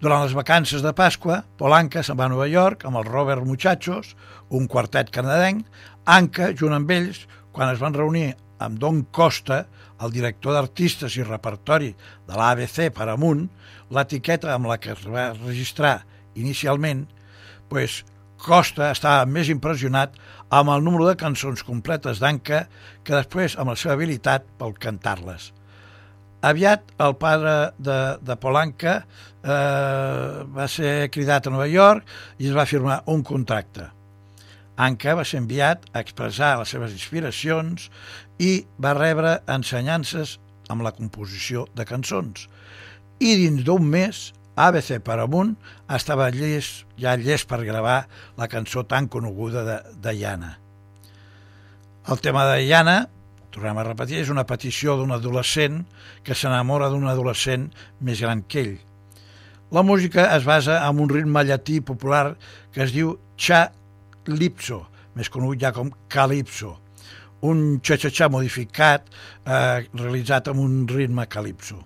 Durant 0.01 0.25
les 0.25 0.33
vacances 0.39 0.81
de 0.81 0.95
Pasqua, 0.97 1.43
Polanca 1.61 2.05
se'n 2.07 2.17
va 2.17 2.31
a 2.31 2.33
Nova 2.33 2.49
York 2.49 2.87
amb 2.89 3.03
el 3.03 3.09
Robert 3.11 3.45
Muchachos, 3.45 4.15
un 4.49 4.71
quartet 4.73 5.13
canadenc, 5.13 5.67
Anca, 6.09 6.55
junt 6.57 6.73
amb 6.73 6.91
ells, 6.95 7.27
quan 7.53 7.75
es 7.75 7.83
van 7.83 7.99
reunir 7.99 8.31
amb 8.65 8.79
Don 8.81 9.05
Costa, 9.13 9.67
el 10.01 10.15
director 10.15 10.55
d'artistes 10.55 11.19
i 11.19 11.27
repertori 11.27 11.93
de 11.93 12.39
l'ABC 12.39 12.89
Paramount, 12.95 13.49
l'etiqueta 13.93 14.55
amb 14.55 14.71
la 14.71 14.79
que 14.81 14.95
es 14.95 15.05
va 15.05 15.35
registrar 15.35 15.99
inicialment, 16.41 17.07
pues, 17.69 18.03
Costa 18.39 18.93
estava 18.95 19.27
més 19.27 19.49
impressionat 19.51 20.15
amb 20.55 20.71
el 20.71 20.85
número 20.87 21.09
de 21.09 21.17
cançons 21.19 21.65
completes 21.67 22.21
d'Anca 22.23 22.67
que 23.03 23.17
després 23.17 23.57
amb 23.59 23.73
la 23.73 23.77
seva 23.77 23.97
habilitat 23.97 24.47
pel 24.61 24.77
cantar-les. 24.79 25.51
Aviat 26.47 26.93
el 27.03 27.17
pare 27.19 27.57
de, 27.83 27.99
de 28.23 28.37
Polanca 28.39 29.01
eh, 29.43 30.45
va 30.55 30.69
ser 30.71 31.11
cridat 31.11 31.49
a 31.49 31.53
Nova 31.55 31.67
York 31.67 32.07
i 32.39 32.47
es 32.47 32.55
va 32.55 32.69
firmar 32.71 33.01
un 33.11 33.25
contracte. 33.27 33.89
Anca 34.79 35.17
va 35.19 35.27
ser 35.27 35.41
enviat 35.43 35.89
a 35.91 36.05
expressar 36.05 36.55
les 36.61 36.71
seves 36.71 36.95
inspiracions 36.95 37.89
i 38.39 38.53
va 38.79 38.95
rebre 38.95 39.41
ensenyances 39.51 40.37
amb 40.71 40.87
la 40.87 40.95
composició 40.95 41.67
de 41.75 41.83
cançons. 41.89 42.47
I 43.19 43.35
dins 43.41 43.65
d'un 43.67 43.83
mes, 43.83 44.29
ABC 44.59 44.99
Paramount 45.05 45.53
estava 45.95 46.27
llest, 46.35 46.83
ja 46.99 47.15
llest 47.15 47.47
per 47.47 47.61
gravar 47.63 48.09
la 48.39 48.49
cançó 48.51 48.83
tan 48.91 49.07
coneguda 49.07 49.63
de 49.63 49.79
Diana. 50.03 50.57
El 52.09 52.19
tema 52.25 52.45
de 52.49 52.65
Diana, 52.65 52.97
tornem 53.55 53.79
a 53.79 53.87
repetir, 53.87 54.19
és 54.19 54.33
una 54.35 54.47
petició 54.49 54.97
d'un 54.99 55.15
adolescent 55.15 55.85
que 56.27 56.35
s'enamora 56.35 56.91
d'un 56.91 57.07
adolescent 57.07 57.69
més 58.03 58.19
gran 58.25 58.43
que 58.43 58.65
ell. 58.65 58.75
La 59.71 59.85
música 59.87 60.27
es 60.35 60.49
basa 60.49 60.81
en 60.89 61.05
un 61.05 61.11
ritme 61.13 61.45
llatí 61.45 61.79
popular 61.85 62.35
que 62.75 62.83
es 62.83 62.95
diu 62.97 63.15
cha-lipso, 63.37 64.83
més 65.15 65.31
conegut 65.31 65.63
ja 65.63 65.75
com 65.77 65.93
calipso, 66.11 66.75
un 67.47 67.79
xa-xa-xa 67.79 68.27
modificat 68.33 69.07
eh, 69.07 69.87
realitzat 69.95 70.51
amb 70.51 70.67
un 70.67 70.81
ritme 70.91 71.29
calipso. 71.31 71.85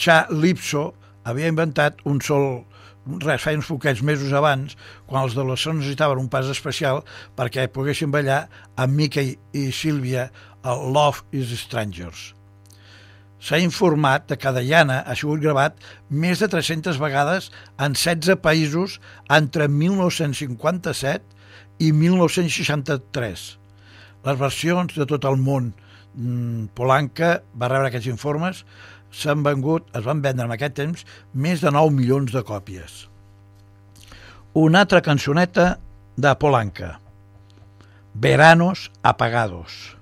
Cha-lipso 0.00 0.94
havia 1.24 1.50
inventat 1.52 2.00
un 2.08 2.20
sol 2.24 2.64
res, 3.24 3.42
feia 3.42 3.58
uns 3.58 3.68
poquets 3.68 4.00
mesos 4.02 4.32
abans, 4.32 4.76
quan 5.08 5.24
els 5.24 5.34
adolescents 5.36 5.82
necessitaven 5.82 6.22
un 6.22 6.30
pas 6.32 6.48
especial 6.48 7.02
perquè 7.36 7.66
poguessin 7.72 8.12
ballar 8.14 8.46
amb 8.80 8.96
Mickey 8.96 9.36
i 9.52 9.68
Sílvia 9.72 10.30
al 10.64 10.88
Love 10.92 11.26
is 11.32 11.52
Strangers. 11.60 12.32
S'ha 13.44 13.58
informat 13.60 14.30
que 14.40 14.52
Diana 14.56 15.02
ha 15.04 15.14
sigut 15.20 15.42
gravat 15.42 15.76
més 16.08 16.40
de 16.40 16.48
300 16.48 16.96
vegades 16.96 17.50
en 17.76 17.92
16 17.92 18.40
països 18.40 18.96
entre 19.28 19.68
1957 19.68 21.20
i 21.84 21.92
1963. 21.92 23.44
Les 24.24 24.40
versions 24.40 24.96
de 24.96 25.04
tot 25.10 25.26
el 25.28 25.36
món 25.36 25.74
mm, 26.14 26.72
Polanca 26.72 27.34
va 27.52 27.68
rebre 27.68 27.92
aquests 27.92 28.08
informes 28.08 28.64
s'han 29.14 29.42
vengut, 29.46 29.86
es 29.94 30.04
van 30.04 30.22
vendre 30.24 30.44
en 30.48 30.54
aquest 30.54 30.74
temps 30.80 31.04
més 31.32 31.62
de 31.64 31.70
9 31.74 31.94
milions 31.94 32.32
de 32.34 32.42
còpies. 32.46 33.08
Una 34.54 34.84
altra 34.84 35.00
cançoneta 35.02 35.78
de 36.16 36.34
Polanca. 36.38 37.00
Veranos 38.14 38.90
apagados. 39.02 39.96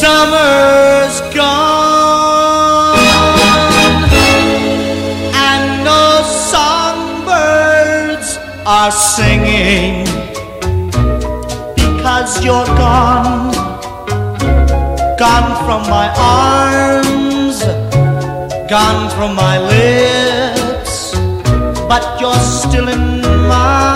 Summer's 0.00 1.20
gone 1.34 2.98
and 5.34 5.84
no 5.84 6.22
songbirds 6.50 8.28
are 8.66 8.92
singing 8.92 10.04
because 11.76 12.44
you're 12.44 12.66
gone, 12.76 13.52
gone 15.20 15.54
from 15.66 15.82
my 15.90 16.08
arms, 16.16 17.62
gone 18.70 19.10
from 19.10 19.34
my 19.34 19.58
lips, 19.58 21.12
but 21.90 22.18
you're 22.18 22.32
still 22.36 22.88
in 22.88 23.20
my 23.46 23.90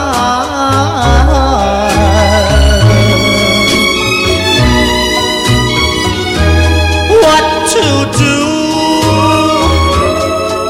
what 7.25 7.47
to 7.73 7.85
do. 8.19 8.41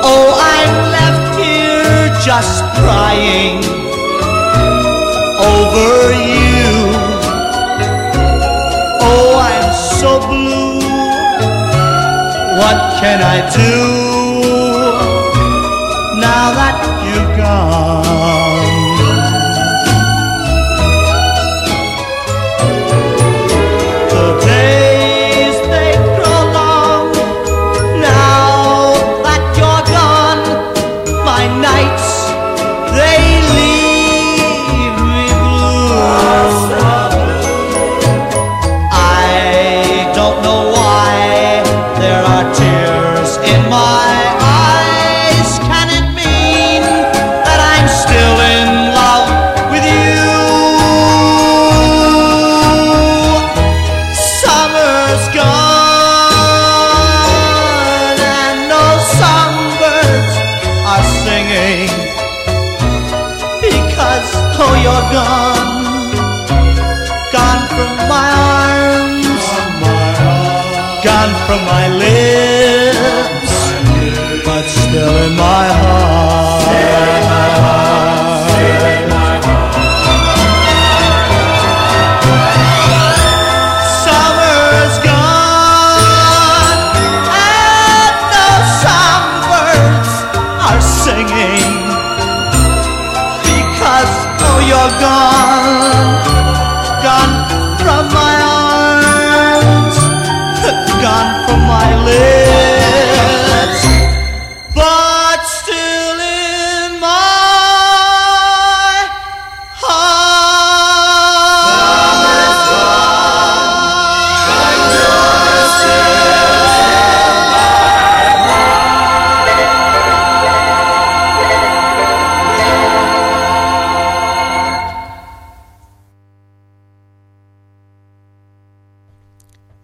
Oh, 0.06 0.26
I'm 0.54 0.74
left 0.94 1.36
here 1.36 2.14
just 2.24 2.62
crying 2.78 3.58
over 5.36 6.12
you. 6.28 6.33
What 12.64 12.98
can 12.98 13.20
I 13.20 13.38
do 13.60 13.74
now 16.18 16.46
that 16.58 16.76
you've 17.04 17.36
gone? 17.36 18.43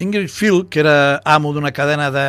Ingrid 0.01 0.31
Phil, 0.33 0.63
que 0.73 0.81
era 0.81 1.21
amo 1.29 1.53
d'una 1.53 1.75
cadena 1.77 2.07
de, 2.11 2.29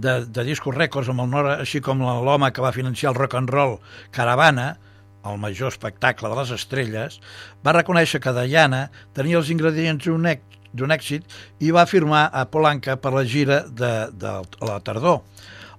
de, 0.00 0.14
de 0.24 0.44
discos 0.48 0.72
rècords 0.72 1.10
amb 1.12 1.20
el 1.26 1.28
nord, 1.28 1.50
així 1.60 1.82
com 1.84 2.00
l'home 2.00 2.48
que 2.56 2.64
va 2.64 2.72
financiar 2.72 3.10
el 3.12 3.18
rock 3.18 3.36
and 3.36 3.52
roll 3.52 3.76
Caravana, 4.16 4.78
el 5.28 5.36
major 5.42 5.68
espectacle 5.68 6.30
de 6.32 6.38
les 6.38 6.54
estrelles, 6.56 7.20
va 7.60 7.76
reconèixer 7.76 8.22
que 8.24 8.32
Diana 8.32 8.86
tenia 9.12 9.36
els 9.42 9.52
ingredients 9.52 10.08
d'un 10.08 10.96
èxit 10.96 11.36
i 11.60 11.76
va 11.76 11.84
firmar 11.84 12.30
a 12.32 12.46
Polanca 12.48 12.96
per 12.96 13.12
la 13.12 13.26
gira 13.28 13.66
de, 13.68 13.94
de 14.08 14.36
la 14.64 14.80
tardor. 14.80 15.20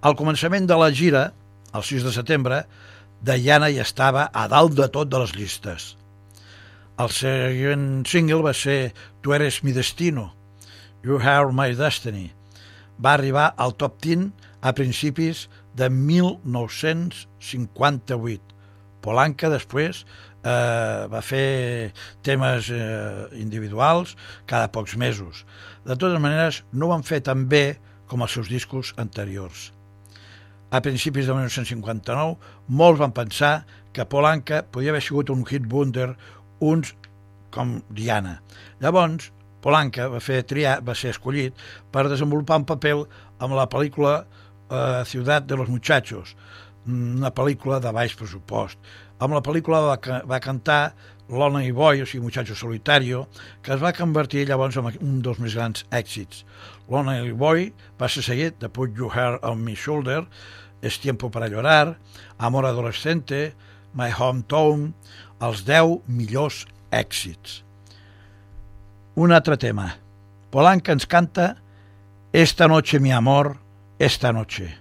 Al 0.06 0.14
començament 0.20 0.70
de 0.70 0.78
la 0.78 0.94
gira, 0.94 1.32
el 1.74 1.82
6 1.82 2.06
de 2.06 2.14
setembre, 2.14 2.66
Diana 3.26 3.74
ja 3.74 3.90
estava 3.90 4.30
a 4.30 4.46
dalt 4.52 4.78
de 4.78 4.86
tot 4.94 5.10
de 5.10 5.26
les 5.26 5.34
llistes. 5.34 5.96
El 6.98 7.12
següent 7.14 8.08
single 8.10 8.42
va 8.42 8.56
ser 8.58 8.90
Tu 9.22 9.30
eres 9.36 9.60
mi 9.62 9.70
destino, 9.70 10.34
You 11.06 11.22
are 11.22 11.54
my 11.54 11.78
destiny. 11.78 12.34
Va 12.98 13.14
arribar 13.14 13.54
al 13.56 13.78
top 13.78 14.02
10 14.02 14.34
a 14.66 14.74
principis 14.74 15.46
de 15.78 15.94
1958. 15.94 18.42
Polanca 19.06 19.46
després 19.54 20.10
eh, 20.42 21.06
va 21.14 21.22
fer 21.22 21.94
temes 22.26 22.74
eh, 22.74 23.30
individuals 23.38 24.18
cada 24.50 24.74
pocs 24.74 24.98
mesos. 24.98 25.46
De 25.86 25.94
totes 25.94 26.18
maneres, 26.20 26.66
no 26.74 26.90
van 26.90 27.06
fer 27.06 27.22
tan 27.22 27.46
bé 27.46 27.78
com 28.10 28.26
els 28.26 28.34
seus 28.34 28.50
discos 28.50 28.98
anteriors. 28.98 29.70
A 30.74 30.82
principis 30.82 31.30
de 31.30 31.34
1959, 31.38 32.42
molts 32.68 33.00
van 33.00 33.14
pensar 33.16 33.64
que 33.94 34.06
Polanca 34.06 34.66
podia 34.68 34.92
haver 34.92 35.02
sigut 35.02 35.30
un 35.34 35.46
hit 35.48 35.66
wonder, 35.72 36.18
uns 36.60 36.94
com 37.54 37.80
Diana. 37.90 38.40
Llavors, 38.84 39.32
Polanca 39.62 40.08
va, 40.12 40.22
fer 40.22 40.44
triar, 40.48 40.78
va 40.86 40.96
ser 40.96 41.12
escollit 41.16 41.58
per 41.92 42.06
desenvolupar 42.08 42.62
un 42.62 42.68
paper 42.70 42.94
amb 43.44 43.58
la 43.58 43.66
pel·lícula 43.72 44.20
eh, 44.22 45.04
Ciutat 45.10 45.48
de 45.50 45.58
los 45.58 45.70
Muchachos, 45.70 46.36
una 46.88 47.34
pel·lícula 47.36 47.82
de 47.84 47.92
baix 47.92 48.16
pressupost. 48.16 48.78
Amb 49.20 49.34
la 49.34 49.42
pel·lícula 49.42 49.82
va, 49.88 50.20
va 50.30 50.40
cantar 50.44 50.94
Lonely 51.28 51.74
Boy, 51.76 52.02
o 52.02 52.06
sigui, 52.06 52.24
Muchacho 52.24 52.56
Solitario, 52.56 53.26
que 53.62 53.74
es 53.76 53.82
va 53.84 53.92
convertir 53.98 54.46
llavors 54.48 54.78
en 54.80 54.88
un 55.02 55.18
dels 55.26 55.42
més 55.44 55.58
grans 55.58 55.84
èxits. 55.92 56.46
Lonely 56.88 57.34
Boy 57.36 57.72
va 58.00 58.08
ser 58.08 58.24
seguit 58.24 58.62
de 58.62 58.70
Put 58.70 58.96
Your 58.96 59.12
Hair 59.12 59.42
on 59.44 59.64
My 59.66 59.76
Shoulder, 59.76 60.24
Es 60.82 61.00
Tiempo 61.02 61.32
para 61.32 61.50
Llorar, 61.50 61.98
Amor 62.38 62.66
Adolescente, 62.66 63.56
My 63.94 64.12
Hometown, 64.14 64.94
els 65.42 65.64
10 65.68 66.02
millors 66.08 66.66
èxits. 66.92 67.62
Un 69.18 69.32
altre 69.32 69.58
tema. 69.58 69.92
Polanca 70.52 70.94
ens 70.96 71.06
canta 71.06 71.56
Esta 72.34 72.68
noche, 72.68 73.00
mi 73.00 73.12
amor, 73.12 73.58
esta 73.98 74.32
noche. 74.32 74.78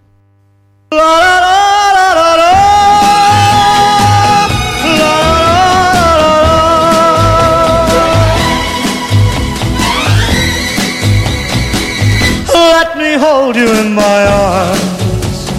Let 12.53 12.97
me 12.99 13.17
hold 13.17 13.57
you 13.57 13.69
in 13.73 13.95
my 13.95 14.27
arms. 14.27 15.51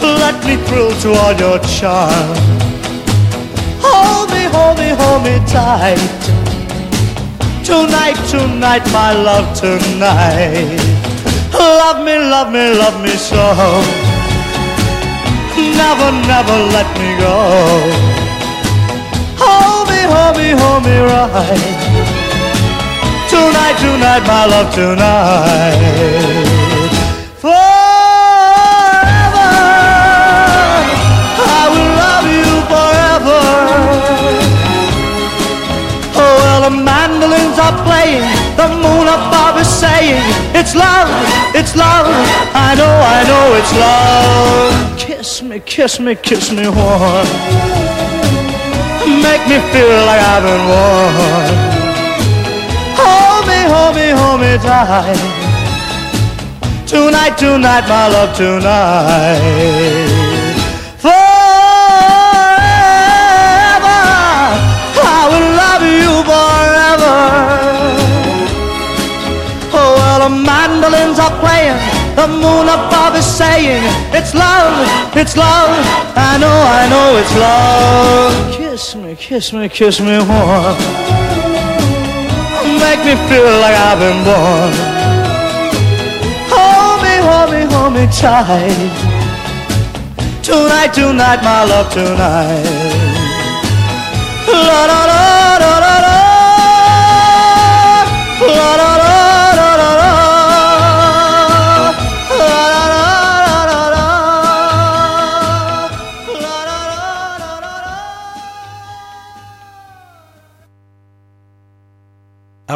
Let 0.00 0.44
me 0.44 0.56
thrill 0.64 0.90
to 1.02 1.12
all 1.12 1.34
your 1.38 1.58
charm. 1.60 2.65
Hold 3.80 4.30
me, 4.30 4.44
hold 4.54 4.78
me, 4.78 4.88
hold 4.90 5.22
me 5.24 5.36
tight. 5.46 5.98
Tonight, 7.64 8.16
tonight, 8.30 8.84
my 8.92 9.12
love, 9.12 9.46
tonight. 9.58 10.80
Love 11.52 12.04
me, 12.04 12.16
love 12.18 12.52
me, 12.52 12.74
love 12.74 13.00
me 13.02 13.10
so. 13.10 13.42
Never, 15.56 16.10
never 16.26 16.56
let 16.76 16.88
me 16.98 17.10
go. 17.20 17.36
Hold 19.42 19.88
me, 19.88 20.00
hold 20.12 20.36
me, 20.36 20.48
hold 20.60 20.82
me 20.84 20.96
right. 21.10 21.96
Tonight, 23.28 23.76
tonight, 23.78 24.24
my 24.26 24.46
love, 24.46 24.74
tonight. 24.74 26.35
Above 39.04 39.60
is 39.60 39.68
saying, 39.68 40.22
It's 40.56 40.74
love, 40.74 41.10
it's 41.54 41.76
love, 41.76 42.06
I 42.54 42.74
know, 42.78 42.94
I 43.16 43.20
know 43.28 43.46
it's 43.60 43.72
love. 43.76 44.98
Kiss 44.98 45.42
me, 45.42 45.60
kiss 45.60 46.00
me, 46.00 46.14
kiss 46.14 46.50
me 46.52 46.68
warm. 46.68 47.26
Make 49.20 49.42
me 49.50 49.58
feel 49.72 49.98
like 50.08 50.22
I've 50.32 50.42
been 50.46 50.64
warm. 50.72 51.76
Hold 52.96 53.44
me, 53.50 53.60
hold 53.68 53.94
me, 53.96 54.08
hold 54.10 54.40
me 54.40 54.56
tight. 54.58 55.20
Tonight, 56.86 57.36
tonight, 57.36 57.88
my 57.88 58.08
love, 58.08 58.36
tonight. 58.36 60.15
Mandolins 70.46 71.18
are 71.18 71.34
playing, 71.42 71.76
the 72.14 72.28
moon 72.30 72.70
above 72.70 73.16
is 73.16 73.26
saying, 73.26 73.82
It's 74.14 74.32
love, 74.34 74.74
it's 75.16 75.36
love, 75.36 75.74
I 76.16 76.38
know, 76.38 76.56
I 76.80 76.82
know 76.92 77.08
it's 77.20 77.34
love. 77.36 78.32
Kiss 78.54 78.94
me, 78.94 79.16
kiss 79.16 79.52
me, 79.52 79.68
kiss 79.68 80.00
me 80.00 80.16
warm 80.22 81.16
make 82.78 83.00
me 83.04 83.14
feel 83.28 83.52
like 83.64 83.76
I've 83.88 83.98
been 83.98 84.20
born. 84.28 84.72
Hold 86.52 86.98
me, 87.04 87.14
hold 87.28 87.48
me, 87.54 87.62
hold 87.72 87.92
me 87.96 88.04
tight. 88.22 88.92
Tonight, 90.42 90.92
tonight, 90.94 91.40
my 91.42 91.64
love, 91.64 91.88
tonight. 91.92 92.66
La 94.46 94.80
la 94.90 95.00
la 95.10 95.15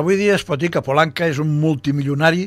Avui 0.01 0.17
dia 0.17 0.33
es 0.33 0.47
pot 0.49 0.57
dir 0.57 0.71
que 0.73 0.81
Polanca 0.81 1.27
és 1.29 1.37
un 1.43 1.51
multimilionari 1.61 2.47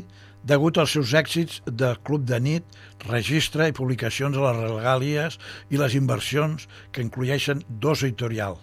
degut 0.50 0.80
als 0.82 0.96
seus 0.96 1.12
èxits 1.14 1.60
de 1.82 1.92
club 2.08 2.24
de 2.26 2.40
nit, 2.42 2.64
registre 3.06 3.68
i 3.70 3.76
publicacions 3.78 4.40
a 4.40 4.48
les 4.48 4.72
regàlies 4.72 5.38
i 5.70 5.78
les 5.78 5.94
inversions 6.00 6.66
que 6.90 7.04
inclueixen 7.06 7.62
dos 7.84 8.02
editorial. 8.02 8.58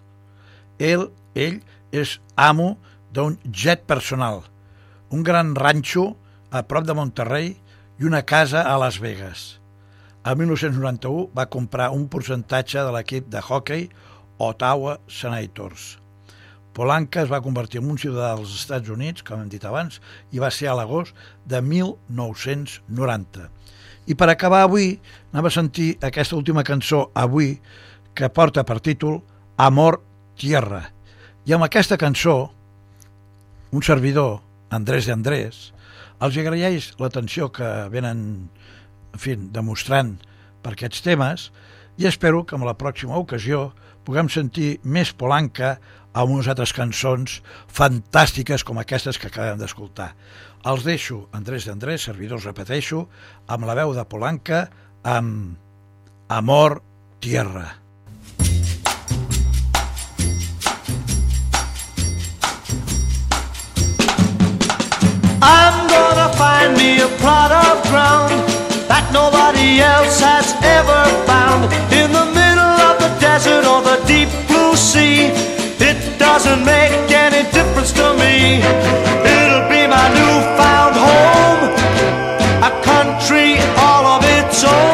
Ell, 0.82 1.06
ell 1.38 1.60
és 1.94 2.16
amo 2.34 2.72
d'un 3.14 3.38
jet 3.62 3.86
personal, 3.86 4.42
un 5.14 5.22
gran 5.22 5.54
ranxo 5.54 6.08
a 6.50 6.66
prop 6.66 6.90
de 6.90 6.98
Monterrey 6.98 7.54
i 8.02 8.10
una 8.10 8.24
casa 8.26 8.66
a 8.66 8.74
Las 8.82 8.98
Vegas. 8.98 9.60
El 10.26 10.42
1991 10.42 11.30
va 11.38 11.46
comprar 11.46 11.92
un 11.94 12.10
percentatge 12.10 12.82
de 12.82 12.98
l'equip 12.98 13.30
de 13.30 13.38
hockey 13.38 13.86
Ottawa 14.50 14.98
Senators. 15.06 15.99
Polanca 16.76 17.24
es 17.24 17.30
va 17.30 17.42
convertir 17.42 17.80
en 17.80 17.88
un 17.90 17.98
ciutadà 17.98 18.34
dels 18.36 18.52
Estats 18.54 18.90
Units, 18.92 19.24
com 19.26 19.42
hem 19.42 19.48
dit 19.50 19.64
abans, 19.66 19.98
i 20.30 20.42
va 20.42 20.52
ser 20.54 20.70
a 20.70 20.76
l'agost 20.78 21.16
de 21.46 21.60
1990. 21.62 23.48
I 24.06 24.14
per 24.14 24.30
acabar 24.30 24.62
avui, 24.64 24.94
anava 25.32 25.50
a 25.50 25.54
sentir 25.54 25.96
aquesta 26.06 26.38
última 26.38 26.64
cançó 26.64 27.08
avui, 27.14 27.56
que 28.14 28.30
porta 28.30 28.64
per 28.66 28.80
títol 28.82 29.20
Amor 29.56 30.00
Tierra. 30.38 30.86
I 31.46 31.54
amb 31.54 31.66
aquesta 31.66 31.98
cançó, 31.98 32.50
un 33.70 33.82
servidor, 33.82 34.40
Andrés 34.70 35.06
de 35.06 35.14
Andrés, 35.14 35.70
els 36.20 36.36
agraeix 36.36 36.92
l'atenció 37.00 37.48
que 37.54 37.68
venen 37.90 38.24
en 39.10 39.20
fi, 39.20 39.36
demostrant 39.36 40.16
per 40.62 40.74
aquests 40.74 41.02
temes 41.06 41.48
i 42.00 42.06
espero 42.08 42.44
que 42.46 42.56
en 42.56 42.66
la 42.66 42.76
pròxima 42.78 43.18
ocasió 43.18 43.70
puguem 44.04 44.28
sentir 44.32 44.78
més 44.84 45.12
Polanca 45.12 45.78
amb 46.12 46.34
unes 46.34 46.48
altres 46.50 46.72
cançons 46.74 47.40
fantàstiques 47.70 48.64
com 48.66 48.80
aquestes 48.80 49.18
que 49.18 49.30
acabem 49.30 49.58
d'escoltar. 49.60 50.12
Els 50.66 50.84
deixo, 50.84 51.24
Andrés 51.32 51.66
d'Andrés, 51.68 52.04
servidors, 52.04 52.44
repeteixo, 52.44 53.06
amb 53.48 53.64
la 53.68 53.76
veu 53.78 53.94
de 53.96 54.04
Polanca, 54.04 54.66
amb 55.04 55.56
Amor 56.28 56.82
Tierra. 57.20 57.76
I'm 65.42 65.88
gonna 65.88 66.28
find 66.36 66.76
me 66.76 67.00
a 67.00 67.08
plot 67.18 67.52
of 67.52 67.82
ground 67.88 68.30
that 68.90 69.08
nobody 69.12 69.80
else 69.80 70.20
has 70.20 70.52
ever 70.62 71.02
found 71.24 71.64
in 71.92 72.12
the 72.12 72.26
middle 72.36 72.76
of 72.88 72.98
the 73.00 73.10
desert 73.18 73.64
or 73.64 73.80
the 73.80 73.96
deep 74.06 74.28
blue 74.46 74.76
sea. 74.76 75.59
It 75.82 76.18
doesn't 76.18 76.62
make 76.64 77.10
any 77.10 77.50
difference 77.52 77.92
to 77.92 78.12
me. 78.14 78.60
It'll 79.34 79.66
be 79.68 79.86
my 79.86 80.06
newfound 80.18 80.94
home, 81.06 81.62
a 82.62 82.72
country 82.84 83.56
all 83.78 84.04
of 84.06 84.22
its 84.24 84.62
own. 84.62 84.89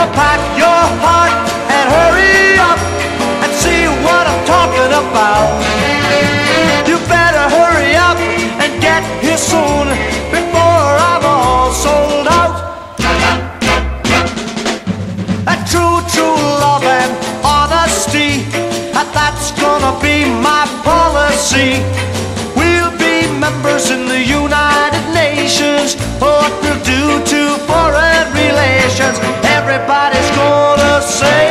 So 0.00 0.06
pack 0.16 0.40
your 0.56 0.82
heart 1.04 1.34
and 1.76 1.84
hurry 1.92 2.56
up 2.56 2.80
and 3.44 3.52
see 3.52 3.84
what 4.00 4.24
I'm 4.24 4.42
talking 4.48 4.92
about. 4.96 5.44
You 6.88 6.96
better 7.04 7.44
hurry 7.52 7.92
up 8.00 8.16
and 8.64 8.80
get 8.80 9.04
here 9.20 9.36
soon 9.36 9.92
before 10.32 10.88
I'm 11.04 11.20
all 11.20 11.68
sold 11.76 12.28
out. 12.32 12.56
A 15.52 15.56
true, 15.68 16.00
true 16.08 16.40
love 16.64 16.80
and 16.80 17.12
honesty, 17.44 18.48
and 18.96 19.08
that's 19.12 19.52
gonna 19.60 20.00
be 20.00 20.24
my 20.40 20.64
policy. 20.80 21.76
We'll 22.56 22.96
be 22.96 23.28
members 23.36 23.90
in 23.90 24.08
the 24.08 24.22
United 24.24 25.04
Nations. 25.12 25.92
What 26.24 26.50
we'll 26.62 26.80
do 26.88 27.20
to 27.32 27.40
foreign 27.68 28.32
relations, 28.32 29.20
everybody's 29.72 30.30
gonna 30.30 31.00
say 31.00 31.49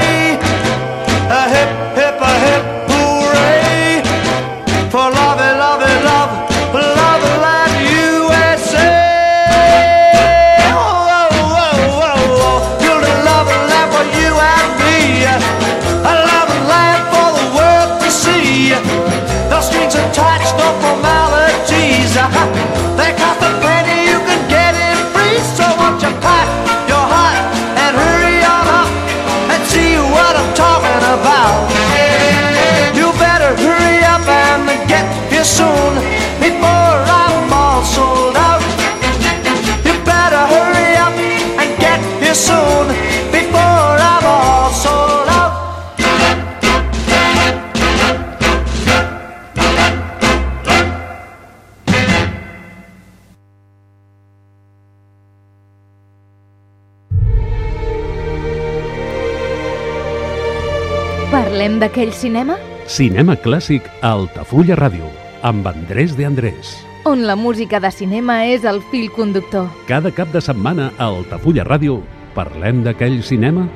d'aquell 61.80 62.12
cinema 62.12 62.58
Cinema 62.90 63.36
clàssic 63.40 63.86
a 64.02 64.12
Altafulla 64.18 64.76
Ràdio, 64.76 65.08
amb 65.48 65.68
Andrés 65.70 66.16
de 66.18 66.26
Andrés. 66.26 66.76
on 67.06 67.26
la 67.26 67.36
música 67.36 67.80
de 67.80 67.90
cinema 67.92 68.46
és 68.46 68.66
el 68.66 68.82
fil 68.92 69.10
conductor. 69.12 69.70
Cada 69.88 70.12
cap 70.12 70.28
de 70.34 70.42
setmana 70.42 70.92
a 70.98 71.06
Altafulla 71.08 71.64
Ràdio 71.64 72.02
parlem 72.36 72.84
d'aquell 72.84 73.24
cinema 73.24 73.70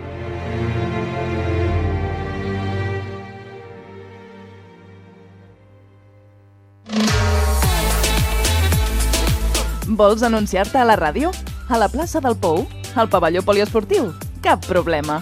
Vols 9.93 10.23
anunciar-te 10.23 10.79
a 10.81 10.85
la 10.85 10.97
ràdio? 10.97 11.31
A 11.69 11.77
la 11.77 11.87
plaça 11.87 12.19
del 12.19 12.35
Pou? 12.35 12.65
Al 12.95 13.09
pavelló 13.09 13.43
poliesportiu? 13.45 14.11
Cap 14.41 14.65
problema. 14.65 15.21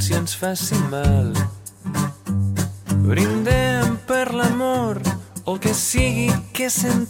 Consciència 0.00 0.16
ens 0.16 0.34
faci 0.34 0.76
mal. 0.88 1.28
Brindem 3.04 3.98
per 4.08 4.32
l'amor 4.32 4.96
o 5.44 5.52
el 5.52 5.60
que 5.60 5.74
sigui 5.76 6.30
que 6.56 6.70
sentim. 6.72 7.09